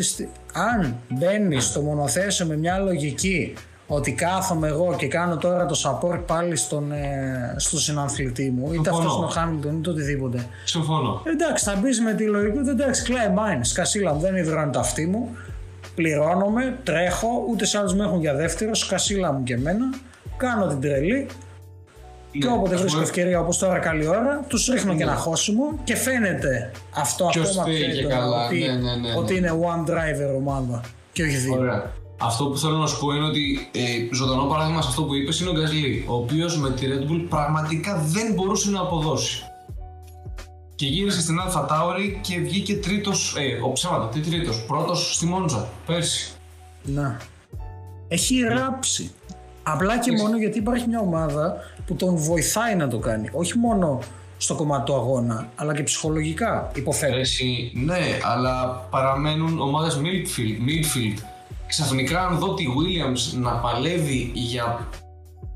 Αν, 0.54 0.80
αν 0.80 0.96
μπαίνει 1.10 1.60
στο 1.60 1.82
μονοθέσιο 1.82 2.46
με 2.46 2.58
μια 2.58 2.78
λογική 2.78 3.54
ότι 3.88 4.12
κάθομαι 4.12 4.68
εγώ 4.68 4.96
και 4.98 5.08
κάνω 5.08 5.38
τώρα 5.38 5.66
το 5.66 5.76
support 5.84 6.20
πάλι 6.26 6.56
στον, 6.56 6.92
ε, 6.92 7.56
στο 7.58 7.80
συνανθλητή 7.80 8.52
μου, 8.52 8.74
είτε 8.74 8.90
αυτός 8.90 9.16
είναι 9.16 9.26
ο 9.26 9.30
Χάμιλτον 9.30 9.78
είτε 9.78 9.90
οτιδήποτε. 9.90 10.48
Συμφωνώ. 10.66 11.22
Εντάξει, 11.24 11.64
θα 11.64 11.76
μπεις 11.76 12.00
με 12.00 12.14
τη 12.14 12.26
λογική 12.26 12.58
ότι 12.58 12.70
εντάξει, 12.70 13.04
κλαίει 13.04 13.30
μάιν, 13.34 13.64
σκασίλα 13.64 14.14
μου, 14.14 14.20
δεν 14.20 14.36
υδρώνει 14.36 14.72
το 14.72 14.80
αυτί 14.80 15.06
μου 15.06 15.30
πληρώνομαι, 15.96 16.80
τρέχω, 16.84 17.46
ούτε 17.50 17.66
σε 17.66 17.78
άλλους 17.78 17.94
με 17.94 18.04
έχουν 18.04 18.20
για 18.20 18.36
δεύτερο, 18.36 18.76
σκασίλα 18.76 19.32
μου 19.32 19.44
και 19.44 19.54
εμένα, 19.54 19.86
κάνω 20.38 20.68
την 20.68 20.82
τρελή 20.82 21.28
και 22.40 22.48
ναι, 22.48 22.54
όποτε 22.54 22.76
βρίσκω 22.76 23.02
ευκαιρία 23.02 23.40
όπως 23.40 23.58
τώρα 23.58 23.80
καλή 23.80 24.08
ώρα, 24.08 24.46
τους 24.48 24.68
ρίχνω 24.68 24.92
ναι. 24.92 24.98
και 24.98 25.04
ένα 25.04 25.16
χώσιμο 25.16 25.80
και 25.84 25.96
φαίνεται 25.96 26.72
αυτό 26.96 27.26
ακόμα 27.26 27.64
πιο 27.64 28.10
καλά. 28.10 28.46
Ότι, 28.46 28.60
ναι, 28.60 28.72
ναι, 28.72 28.96
ναι, 28.96 29.14
ότι 29.18 29.36
είναι 29.38 29.52
one 29.62 29.90
driver 29.90 30.36
ομάδα 30.38 30.82
και 31.12 31.24
όχι 31.24 31.36
δύο. 31.36 31.54
Ωραία. 31.54 31.92
Αυτό 32.18 32.46
που 32.46 32.58
θέλω 32.58 32.78
να 32.78 32.88
σου 32.88 33.00
πω 33.00 33.12
είναι 33.12 33.26
ότι 33.26 33.70
ε, 33.72 34.16
ζωντανό 34.16 34.44
παράδειγμα 34.44 34.82
σε 34.82 34.88
αυτό 34.88 35.04
που 35.04 35.16
είπες 35.16 35.40
είναι 35.40 35.50
ο 35.50 35.54
Γκαζλί, 35.54 36.06
ο 36.08 36.14
οποίος 36.14 36.58
με 36.58 36.72
τη 36.72 36.86
Red 36.88 37.12
Bull 37.12 37.26
πραγματικά 37.30 38.04
δεν 38.06 38.34
μπορούσε 38.34 38.70
να 38.70 38.80
αποδώσει 38.80 39.44
και 40.76 40.86
γύρισε 40.86 41.22
στην 41.22 41.40
Αλφα 41.40 41.66
Τάουρι 41.66 42.20
και 42.22 42.40
βγήκε 42.40 42.76
τρίτος. 42.76 43.36
Ε, 43.38 43.62
ο 43.64 43.72
ψέματα, 43.72 44.08
τι 44.08 44.20
τρίτος. 44.20 44.66
Πρώτος 44.66 45.16
στη 45.16 45.26
Μόντζα 45.26 45.70
πέρσι. 45.86 46.34
Να. 46.84 47.18
Έχει 48.08 48.42
ράψει. 48.42 49.12
Απλά 49.64 50.00
και 50.00 50.12
μόνο 50.12 50.38
γιατί 50.38 50.58
υπάρχει 50.58 50.88
μια 50.88 51.00
ομάδα 51.00 51.56
που 51.86 51.96
τον 51.96 52.16
βοηθάει 52.16 52.76
να 52.76 52.88
το 52.88 52.98
κάνει. 52.98 53.30
Όχι 53.32 53.58
μόνο 53.58 54.00
στο 54.38 54.56
κομμάτι 54.56 54.84
του 54.84 54.96
αγώνα, 54.96 55.50
αλλά 55.56 55.74
και 55.74 55.84
ψυχολογικά, 55.84 56.72
υποθέτω. 56.76 57.18
Εσύ, 57.18 57.72
ναι, 57.76 58.20
αλλά 58.22 58.88
παραμένουν 58.90 59.60
ομάδες 59.60 60.02
midfield, 60.04 60.70
midfield. 60.70 61.20
Ξαφνικά 61.68 62.26
αν 62.26 62.38
δω 62.38 62.54
τη 62.54 62.66
Williams 62.68 63.38
να 63.42 63.52
παλεύει 63.52 64.32
για 64.34 64.88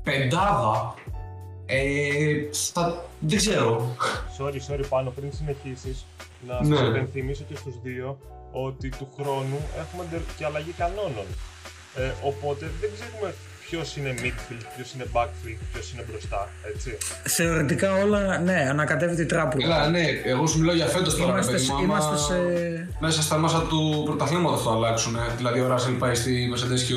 πεντάδα, 0.02 0.94
ε, 1.70 1.80
θα, 2.72 3.04
δεν 3.20 3.38
ξέρω. 3.38 3.96
Sorry, 4.38 4.60
sorry, 4.72 4.84
πάνω 4.88 5.10
πριν 5.10 5.30
συνεχίσεις, 5.32 6.06
να 6.48 6.64
Ναι. 6.66 6.76
σας 6.76 6.88
υπενθυμίσω 6.88 7.44
και 7.48 7.56
στους 7.56 7.74
δύο 7.82 8.18
ότι 8.52 8.88
του 8.88 9.08
χρόνου 9.16 9.58
έχουμε 9.82 10.04
ντε- 10.10 10.36
και 10.36 10.44
αλλαγή 10.44 10.74
κανόνων. 10.78 11.26
Ε, 11.96 12.10
οπότε 12.22 12.70
δεν 12.80 12.90
ξέρουμε 12.94 13.34
ποιος 13.70 13.96
είναι 13.96 14.14
midfield, 14.22 14.64
ποιος 14.76 14.92
είναι 14.94 15.06
backfield, 15.12 15.58
ποιος 15.72 15.92
είναι 15.92 16.04
μπροστά, 16.10 16.48
έτσι. 16.74 16.96
Θεωρητικά 17.24 18.02
όλα, 18.02 18.38
ναι, 18.38 18.66
ανακατεύεται 18.70 19.22
η 19.22 19.26
τράπουλα. 19.26 19.66
Καλά, 19.68 19.88
ναι, 19.88 20.04
εγώ 20.24 20.46
σου 20.46 20.58
μιλάω 20.58 20.74
για 20.74 20.86
φέτος 20.86 21.16
τώρα, 21.16 21.26
ρε 21.26 21.32
Είμαστε, 21.32 21.52
παιδί 21.52 21.66
μου, 21.66 21.74
άμα 21.74 21.82
είμαστε 21.84 22.16
σε... 22.16 22.34
μέσα 23.00 23.22
στα 23.22 23.38
μέσα 23.38 23.62
του 23.68 24.02
πρωταθλήματος 24.04 24.62
το 24.62 24.70
αλλάξουν. 24.70 25.16
ε. 25.16 25.20
Δηλαδή 25.36 25.60
ο 25.60 25.66
Ράσελ 25.66 25.92
πάει 25.94 26.14
στη 26.14 26.50
Mercedes 26.54 26.80
και 26.86 26.94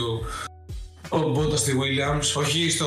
ο, 1.12 1.17
ο 1.17 1.30
Μπότας 1.30 1.60
στη 1.60 1.71
Williams, 1.82 2.41
όχι 2.41 2.69
στο 2.69 2.86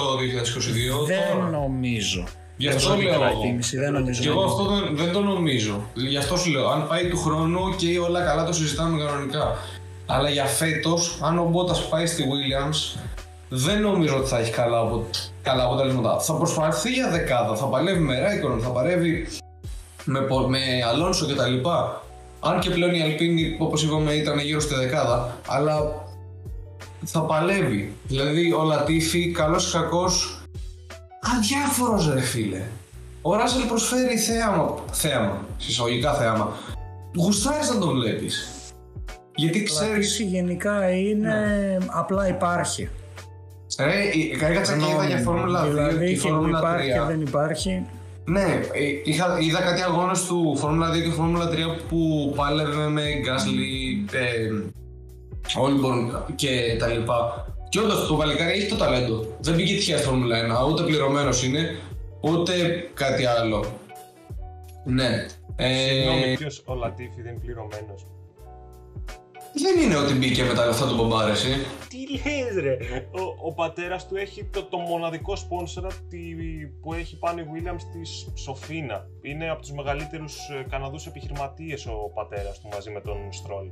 2022. 1.03 1.07
Δεν 1.07 1.19
τώρα. 1.33 1.51
νομίζω. 1.51 2.25
Γι' 2.57 2.69
αυτό 2.69 2.81
Προσωπική 2.81 3.11
λέω. 3.11 3.25
εκτίμηση, 3.25 3.79
δεν 3.79 3.93
νομίζω. 3.93 4.23
Και 4.23 4.29
εγώ 4.29 4.45
αυτό 4.45 4.65
δεν, 4.65 4.97
δεν 4.97 5.13
το 5.13 5.21
νομίζω. 5.21 5.89
Γι' 5.95 6.17
αυτό 6.17 6.37
σου 6.37 6.51
λέω, 6.51 6.69
αν 6.69 6.87
πάει 6.89 7.09
του 7.09 7.19
χρόνου 7.19 7.75
και 7.77 7.99
όλα 7.99 8.25
καλά 8.25 8.45
το 8.45 8.53
συζητάμε 8.53 9.05
κανονικά. 9.05 9.57
Αλλά 10.07 10.29
για 10.31 10.45
φέτος, 10.45 11.19
αν 11.23 11.39
ο 11.39 11.45
Μπότας 11.45 11.89
πάει 11.89 12.07
στη 12.07 12.25
Williams, 12.27 12.99
δεν 13.49 13.81
νομίζω 13.81 14.17
ότι 14.17 14.29
θα 14.29 14.39
έχει 14.39 14.51
καλά, 14.51 14.79
απο... 14.79 15.05
καλά 15.43 15.65
αποτελέσματα. 15.65 16.19
Θα 16.21 16.35
προσπαθεί 16.35 16.91
για 16.93 17.11
δεκάδα, 17.11 17.57
θα 17.57 17.65
παλεύει 17.67 18.01
με 18.01 18.19
Ράικον, 18.21 18.61
θα 18.61 18.69
παλεύει 18.69 19.29
με, 20.05 20.21
Πο- 20.21 20.49
με 20.49 20.59
Αλόνσο 20.89 21.27
κτλ. 21.27 21.69
Αν 22.41 22.61
και 22.61 22.71
πλέον 22.71 22.95
η 22.95 23.03
Αλπίνη, 23.03 23.57
όπως 23.59 23.83
είπαμε, 23.83 24.13
ήταν 24.13 24.39
γύρω 24.39 24.61
στη 24.61 24.75
δεκάδα, 24.75 25.37
αλλά 25.47 26.04
θα 27.05 27.21
παλεύει. 27.21 27.93
Δηλαδή, 28.09 28.53
ο 28.53 28.63
Λατίφη, 28.63 29.31
καλός 29.31 29.69
ή 29.69 29.73
κακός, 29.73 30.41
αδιάφορος 31.37 32.13
ρε 32.15 32.21
φίλε. 32.21 32.63
Ο 33.23 33.35
Ράσελ 33.37 33.63
προσφέρει 33.67 34.17
θέαμα, 34.17 34.75
θέαμα, 34.93 35.45
συσσαγωγικά 35.59 36.15
θέαμα. 36.15 36.53
Γουστάρεις 37.17 37.69
να 37.71 37.79
τον 37.79 37.95
βλέπεις. 37.95 38.49
Γιατί 39.35 39.63
ξέρεις, 39.63 39.93
Λατίφη 39.95 40.25
γενικά 40.25 40.91
είναι 40.91 41.35
απλά 41.87 42.29
υπάρχει. 42.29 42.89
ρε, 43.79 44.03
η- 44.13 44.39
έκατσα 44.43 44.77
και 44.77 44.85
είδα 44.95 45.07
για 45.07 45.19
Φόρμουλα 45.19 45.65
2 45.65 45.69
δηλαδή 45.69 45.99
και 46.07 46.13
και 46.13 46.21
που 46.21 46.29
Φόρμουλα 46.29 46.59
υπάρχει 46.59 46.87
και 46.93 46.99
3. 47.01 47.07
δεν 47.07 47.21
υπάρχει. 47.21 47.87
Ναι, 48.25 48.61
ε, 48.73 48.83
είχα, 49.05 49.39
είδα 49.41 49.61
κάτι 49.61 49.83
αγώνες 49.83 50.25
του 50.25 50.57
Φόρμουλα 50.57 50.91
2 50.91 51.01
και 51.03 51.11
Φόρμουλα 51.11 51.49
3 51.49 51.55
που 51.89 52.33
πάλευε 52.37 52.89
με 52.89 53.03
Γκάσλι, 53.23 54.05
ε, 54.13 54.51
Όλμπορν 55.57 56.25
και 56.35 56.77
τα 56.79 56.87
λοιπά. 56.87 57.47
Και 57.69 57.81
όντως 57.81 58.07
το 58.07 58.17
Βαλικάρι 58.17 58.53
έχει 58.53 58.69
το 58.69 58.77
ταλέντο. 58.77 59.37
Δεν 59.41 59.57
πήγε 59.57 59.77
τυχαία 59.77 59.97
στη 59.97 60.07
Φόρμουλα 60.07 60.65
1, 60.67 60.71
ούτε 60.71 60.83
πληρωμένος 60.83 61.43
είναι, 61.43 61.79
ούτε 62.21 62.53
κάτι 62.95 63.27
άλλο. 63.27 63.65
Ναι. 64.85 65.27
Ε, 65.57 65.75
Συγγνώμη, 65.75 66.37
ποιος 66.37 66.63
ο 66.65 66.75
Λατίφη 66.75 67.23
δεν 67.23 67.33
είναι 67.33 67.41
πληρωμένος. 67.41 68.07
δεν 69.53 69.83
είναι 69.83 69.97
ότι 69.97 70.15
μπήκε 70.15 70.43
με 70.45 70.55
τα 70.55 70.67
λεφτά 70.67 70.87
του 70.89 70.95
μπομπάρεση. 70.95 71.49
Τι 71.89 71.99
λες 72.09 72.63
ρε, 72.63 72.77
ο, 73.11 73.49
ο 73.49 73.53
πατέρας 73.55 74.09
του 74.09 74.17
έχει 74.17 74.45
το, 74.45 74.63
το 74.63 74.79
μοναδικό 74.79 75.37
σπόνσορα 75.37 75.89
τη, 76.09 76.19
που 76.83 76.95
έχει 76.95 77.19
πάνω 77.19 77.41
η 77.41 77.45
Williams 77.55 77.81
στη 77.81 78.31
Σοφίνα. 78.41 79.07
Είναι 79.23 79.51
από 79.51 79.61
τους 79.61 79.73
μεγαλύτερους 79.73 80.37
ε, 80.49 80.67
Καναδούς 80.71 81.07
επιχειρηματίες 81.07 81.87
ο 81.87 82.11
πατέρας 82.15 82.61
του 82.61 82.69
μαζί 82.73 82.91
με 82.91 83.01
τον 83.01 83.17
Στρόλ. 83.31 83.67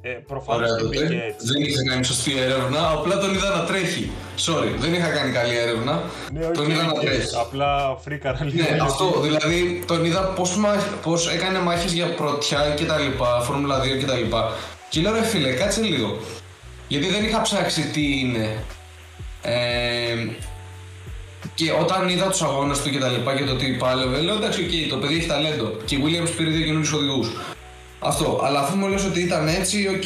Ε, 0.00 0.08
προφανώς 0.08 0.70
Ωραία 0.70 0.76
και 0.76 0.82
τότε. 0.82 0.98
μπήκε 1.06 1.22
έτσι. 1.28 1.46
Δεν 1.46 1.62
είχα 1.62 1.82
κάνει 1.84 2.04
σωστή 2.04 2.38
έρευνα, 2.38 2.88
απλά 2.88 3.18
τον 3.18 3.34
είδα 3.34 3.56
να 3.56 3.64
τρέχει. 3.64 4.10
Sorry, 4.46 4.70
δεν 4.78 4.94
είχα 4.94 5.08
κάνει 5.08 5.32
καλή 5.32 5.56
έρευνα. 5.56 6.02
Ναι, 6.32 6.40
τον 6.46 6.64
οκ, 6.64 6.70
είδα 6.70 6.82
να 6.82 6.90
οκ. 6.90 7.00
τρέχει. 7.00 7.36
Απλά 7.40 7.96
φρίκαρα 8.04 8.38
λίγο. 8.44 8.56
Ναι, 8.56 8.62
γιατί- 8.62 8.80
αυτό. 8.80 9.20
Δηλαδή 9.22 9.82
τον 9.86 10.04
είδα 10.04 10.20
πώς, 10.20 10.56
μα- 10.56 10.84
πώς 11.02 11.28
έκανε 11.28 11.58
μάχες 11.58 11.92
για 11.92 12.06
πρωτιά 12.14 12.74
και 12.76 12.84
τα 12.84 12.98
λοιπά, 12.98 13.40
Φόρμουλα 13.40 13.80
2 13.80 13.96
και 13.98 14.04
τα 14.06 14.14
λοιπά. 14.14 14.52
Και 14.88 15.00
λέω 15.00 15.12
ρε 15.12 15.22
φίλε, 15.22 15.52
κάτσε 15.52 15.80
λίγο. 15.80 16.18
Γιατί 16.88 17.06
δεν 17.08 17.24
είχα 17.24 17.40
ψάξει 17.42 17.82
τι 17.82 18.18
είναι. 18.20 18.64
Ε, 19.42 20.26
και 21.54 21.72
όταν 21.80 22.08
είδα 22.08 22.28
τους 22.28 22.42
αγώνες 22.42 22.82
του 22.82 22.90
και 22.90 22.98
τα 22.98 23.08
λοιπά 23.08 23.34
και 23.36 23.44
το 23.44 23.54
τι 23.56 23.66
πάλευε, 23.66 24.20
λέω 24.20 24.34
εντάξει, 24.34 24.60
οκ, 24.62 24.90
το 24.90 24.96
παιδί 24.96 25.16
έχει 25.16 25.26
ταλέντο. 25.26 25.72
Και 25.84 25.94
η 25.94 25.98
Williams 26.04 26.30
πήρε 26.36 26.50
δύο 26.50 26.64
καινούριους 26.66 26.92
οδηγούς. 26.92 27.28
Αυτό. 27.98 28.40
Αλλά 28.44 28.60
αφού 28.60 28.76
μου 28.76 28.88
λες 28.88 29.04
ότι 29.04 29.20
ήταν 29.20 29.48
έτσι, 29.48 29.88
οκ, 29.88 30.04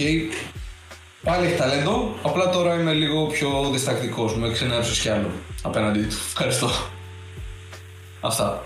πάλι 1.22 1.46
έχει 1.46 1.57
ταλέντο. 1.57 2.14
Απλά 2.22 2.48
τώρα 2.48 2.74
είμαι 2.74 2.92
λίγο 2.92 3.26
πιο 3.26 3.70
διστακτικός. 3.72 4.37
Με 4.37 4.53
ξενέρωσες 4.53 4.98
κι 4.98 5.09
άλλο 5.09 5.31
απέναντί 5.62 6.03
του. 6.03 6.16
Ευχαριστώ. 6.29 6.70
Αυτά. 8.20 8.64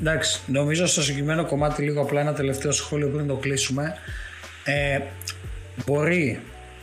Εντάξει, 0.00 0.40
νομίζω 0.46 0.86
στο 0.86 1.02
συγκεκριμένο 1.02 1.46
κομμάτι 1.46 1.82
λίγο 1.82 2.00
απλά 2.00 2.20
ένα 2.20 2.32
τελευταίο 2.32 2.72
σχόλιο 2.72 3.08
πριν 3.08 3.26
το 3.26 3.34
κλείσουμε. 3.34 3.94
Ε, 4.64 5.00
μπορεί 5.86 6.40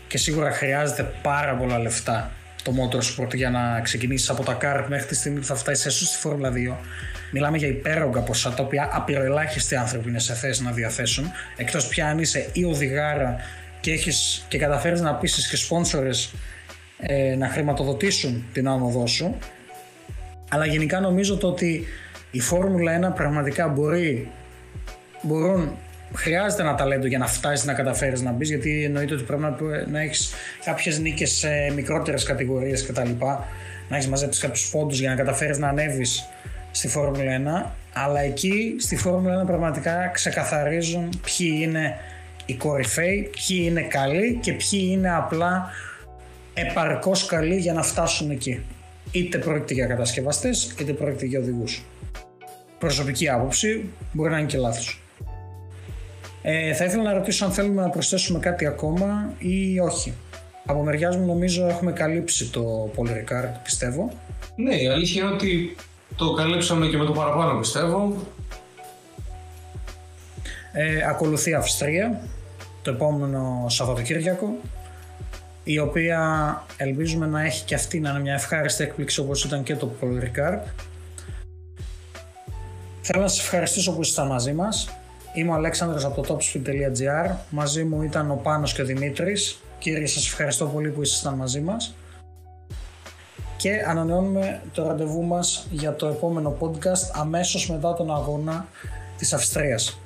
και 0.08 0.18
σίγουρα 0.18 0.52
χρειάζεται 0.52 1.14
πάρα 1.22 1.56
πολλά 1.56 1.80
λεφτά 1.80 2.32
το 2.64 2.72
motorsport 2.72 3.36
για 3.36 3.50
να 3.50 3.82
ξεκινήσεις 3.82 4.30
από 4.30 4.44
τα 4.44 4.58
kart 4.62 4.86
μέχρι 4.88 5.06
τη 5.06 5.16
στιγμή 5.16 5.40
που 5.40 5.46
θα 5.46 5.56
φτάσεις 5.56 5.86
έσω 5.86 6.06
στη 6.06 6.18
Φόρμουλα 6.18 6.52
2. 6.52 6.76
Μιλάμε 7.36 7.58
για 7.58 7.68
υπέρογκα 7.68 8.20
ποσά 8.20 8.54
τα 8.54 8.64
οποία 8.64 8.90
απειροελάχιστοι 8.92 9.76
άνθρωποι 9.76 10.10
είναι 10.10 10.20
σε 10.20 10.34
θέση 10.34 10.64
να 10.64 10.72
διαθέσουν. 10.72 11.32
Εκτός 11.58 11.88
πια 11.88 12.08
αν 12.08 12.20
είσαι 12.20 12.50
ή 12.54 12.64
οδηγάρα 12.64 13.36
και, 13.80 13.92
έχεις, 13.92 14.46
και 14.48 14.58
καταφέρεις 14.58 15.02
να 15.02 15.16
πείσεις 15.16 15.50
και 15.50 15.56
σπόνσορες 15.56 16.34
ε, 17.00 17.36
να 17.36 17.48
χρηματοδοτήσουν 17.48 18.46
την 18.54 18.68
άνοδό 18.68 19.08
σου. 19.08 19.38
Αλλά 20.50 20.66
γενικά 20.66 21.00
νομίζω 21.00 21.38
το 21.38 21.48
ότι 21.48 21.88
η 22.32 22.40
Φόρμουλα 22.40 23.12
1 23.12 23.16
πραγματικά 23.16 23.68
μπορεί, 23.68 24.32
μπορούν, 25.22 25.78
χρειάζεται 26.16 26.62
ένα 26.62 26.76
ταλέντο 26.76 27.08
για 27.08 27.18
να 27.18 27.28
φτάσεις 27.28 27.66
να 27.66 27.74
καταφέρεις 27.74 28.22
να 28.22 28.32
μπεις, 28.32 28.50
γιατί 28.50 28.84
εννοείται 28.84 29.14
ότι 29.14 29.24
πρέπει 29.24 29.42
να, 29.42 29.58
να 29.92 30.00
έχεις 30.00 30.34
κάποιες 30.66 31.00
νίκες 31.00 31.32
σε 31.32 31.72
μικρότερες 31.76 32.24
κατηγορίες 32.24 32.86
κτλ. 32.86 33.10
Να 33.90 33.96
έχεις 33.96 34.08
μαζέψεις 34.08 34.42
κάποιους 34.42 34.70
πόντους 34.70 35.00
για 35.00 35.10
να 35.10 35.16
καταφέρεις 35.16 35.58
να 35.58 35.68
ανέβεις 35.68 36.28
στη 36.74 36.88
Φόρμουλα 36.88 37.68
1. 37.68 37.72
Αλλά 37.94 38.20
εκεί 38.20 38.76
στη 38.80 38.96
Φόρμουλα 38.96 39.44
1 39.44 39.46
πραγματικά 39.46 40.08
ξεκαθαρίζουν 40.14 41.10
ποιοι 41.10 41.60
είναι 41.62 41.98
οι 42.46 42.54
κορυφαίοι, 42.54 43.30
ποιοι 43.32 43.66
είναι 43.70 43.82
καλοί 43.82 44.40
και 44.42 44.54
ποιοι 44.54 44.88
είναι 44.92 45.16
απλά 45.16 45.70
επαρκώς 46.54 47.26
καλοί 47.26 47.56
για 47.56 47.74
να 47.74 47.84
φτάσουν 47.84 48.32
εκεί. 48.32 48.66
Είτε 49.12 49.38
πρόκειται 49.38 49.74
για 49.74 49.86
κατασκευαστές, 49.86 50.76
είτε 50.80 50.94
πρόκειται 50.94 51.26
για 51.26 51.40
οδηγούς. 51.40 51.86
Προσωπική 52.80 53.30
άποψη, 53.30 53.90
μπορεί 54.12 54.30
να 54.30 54.38
είναι 54.38 54.48
και 54.48 54.58
λάθος. 54.58 55.02
Ε, 56.42 56.74
θα 56.74 56.86
ήθελα 56.86 57.04
να 57.04 57.14
ρωτήσω 57.14 57.46
αν 57.46 57.52
θέλουμε 57.52 57.82
να 57.82 57.90
προσθέσουμε 57.90 58.40
κάτι 58.40 58.66
ακόμα 58.66 59.34
ή 59.38 59.80
όχι. 59.80 60.14
Από 60.66 60.84
μεριά 60.84 61.18
μου 61.18 61.26
νομίζω 61.26 61.68
έχουμε 61.68 61.92
καλύψει 61.92 62.50
το 62.50 62.92
Paul 62.96 63.08
Ricard, 63.08 63.52
πιστεύω. 63.64 64.14
Ναι, 64.56 64.76
η 64.76 64.88
αλήθεια 64.88 65.24
είναι 65.24 65.32
ότι 65.32 65.76
το 66.16 66.34
καλύψαμε 66.34 66.88
και 66.88 66.98
με 66.98 67.06
το 67.06 67.12
παραπάνω 67.12 67.60
πιστεύω. 67.60 68.16
Ε, 70.72 71.08
ακολουθεί 71.08 71.54
Αυστρία 71.54 72.22
το 72.82 72.92
επόμενο 72.92 73.66
Σαββατοκύριακο 73.70 74.58
η 75.64 75.80
οποία 75.80 76.64
ελπίζουμε 76.78 77.26
να 77.26 77.44
έχει 77.44 77.64
και 77.64 77.76
αυτή 77.76 78.00
να 78.00 78.10
είναι 78.10 78.20
μια 78.20 78.34
ευχάριστη 78.34 78.84
έκπληξη 78.84 79.20
όπως 79.20 79.44
ήταν 79.44 79.64
και 79.64 79.76
το 79.76 79.92
Paul 80.02 80.24
Ricard. 80.24 80.60
Θέλω 83.02 83.22
να 83.22 83.28
σας 83.28 83.40
ευχαριστήσω 83.40 83.94
που 83.94 84.02
ήσασταν 84.02 84.28
μαζί 84.28 84.54
μας. 84.54 84.90
Είμαι 85.34 85.52
ο 85.52 85.54
Αλέξανδρος 85.54 86.06
από 86.06 86.22
το 86.22 86.38
topspeed.gr. 86.38 87.36
Μαζί 87.50 87.84
μου 87.84 88.02
ήταν 88.02 88.32
ο 88.32 88.36
Πάνος 88.36 88.74
και 88.74 88.82
ο 88.82 88.86
Δημήτρης. 88.86 89.62
Κύριε, 89.80 90.06
σας 90.06 90.28
ευχαριστώ 90.28 90.66
πολύ 90.66 90.90
που 90.90 91.02
ήσασταν 91.02 91.34
μαζί 91.34 91.62
μας. 91.62 91.96
Και 93.64 93.84
ανανεώνουμε 93.88 94.62
το 94.74 94.88
ραντεβού 94.88 95.24
μας 95.24 95.68
για 95.72 95.96
το 95.96 96.08
επόμενο 96.08 96.58
podcast 96.60 97.12
αμέσως 97.14 97.70
μετά 97.70 97.94
τον 97.94 98.14
αγώνα 98.14 98.68
της 99.18 99.34
Αυστρίας. 99.34 100.03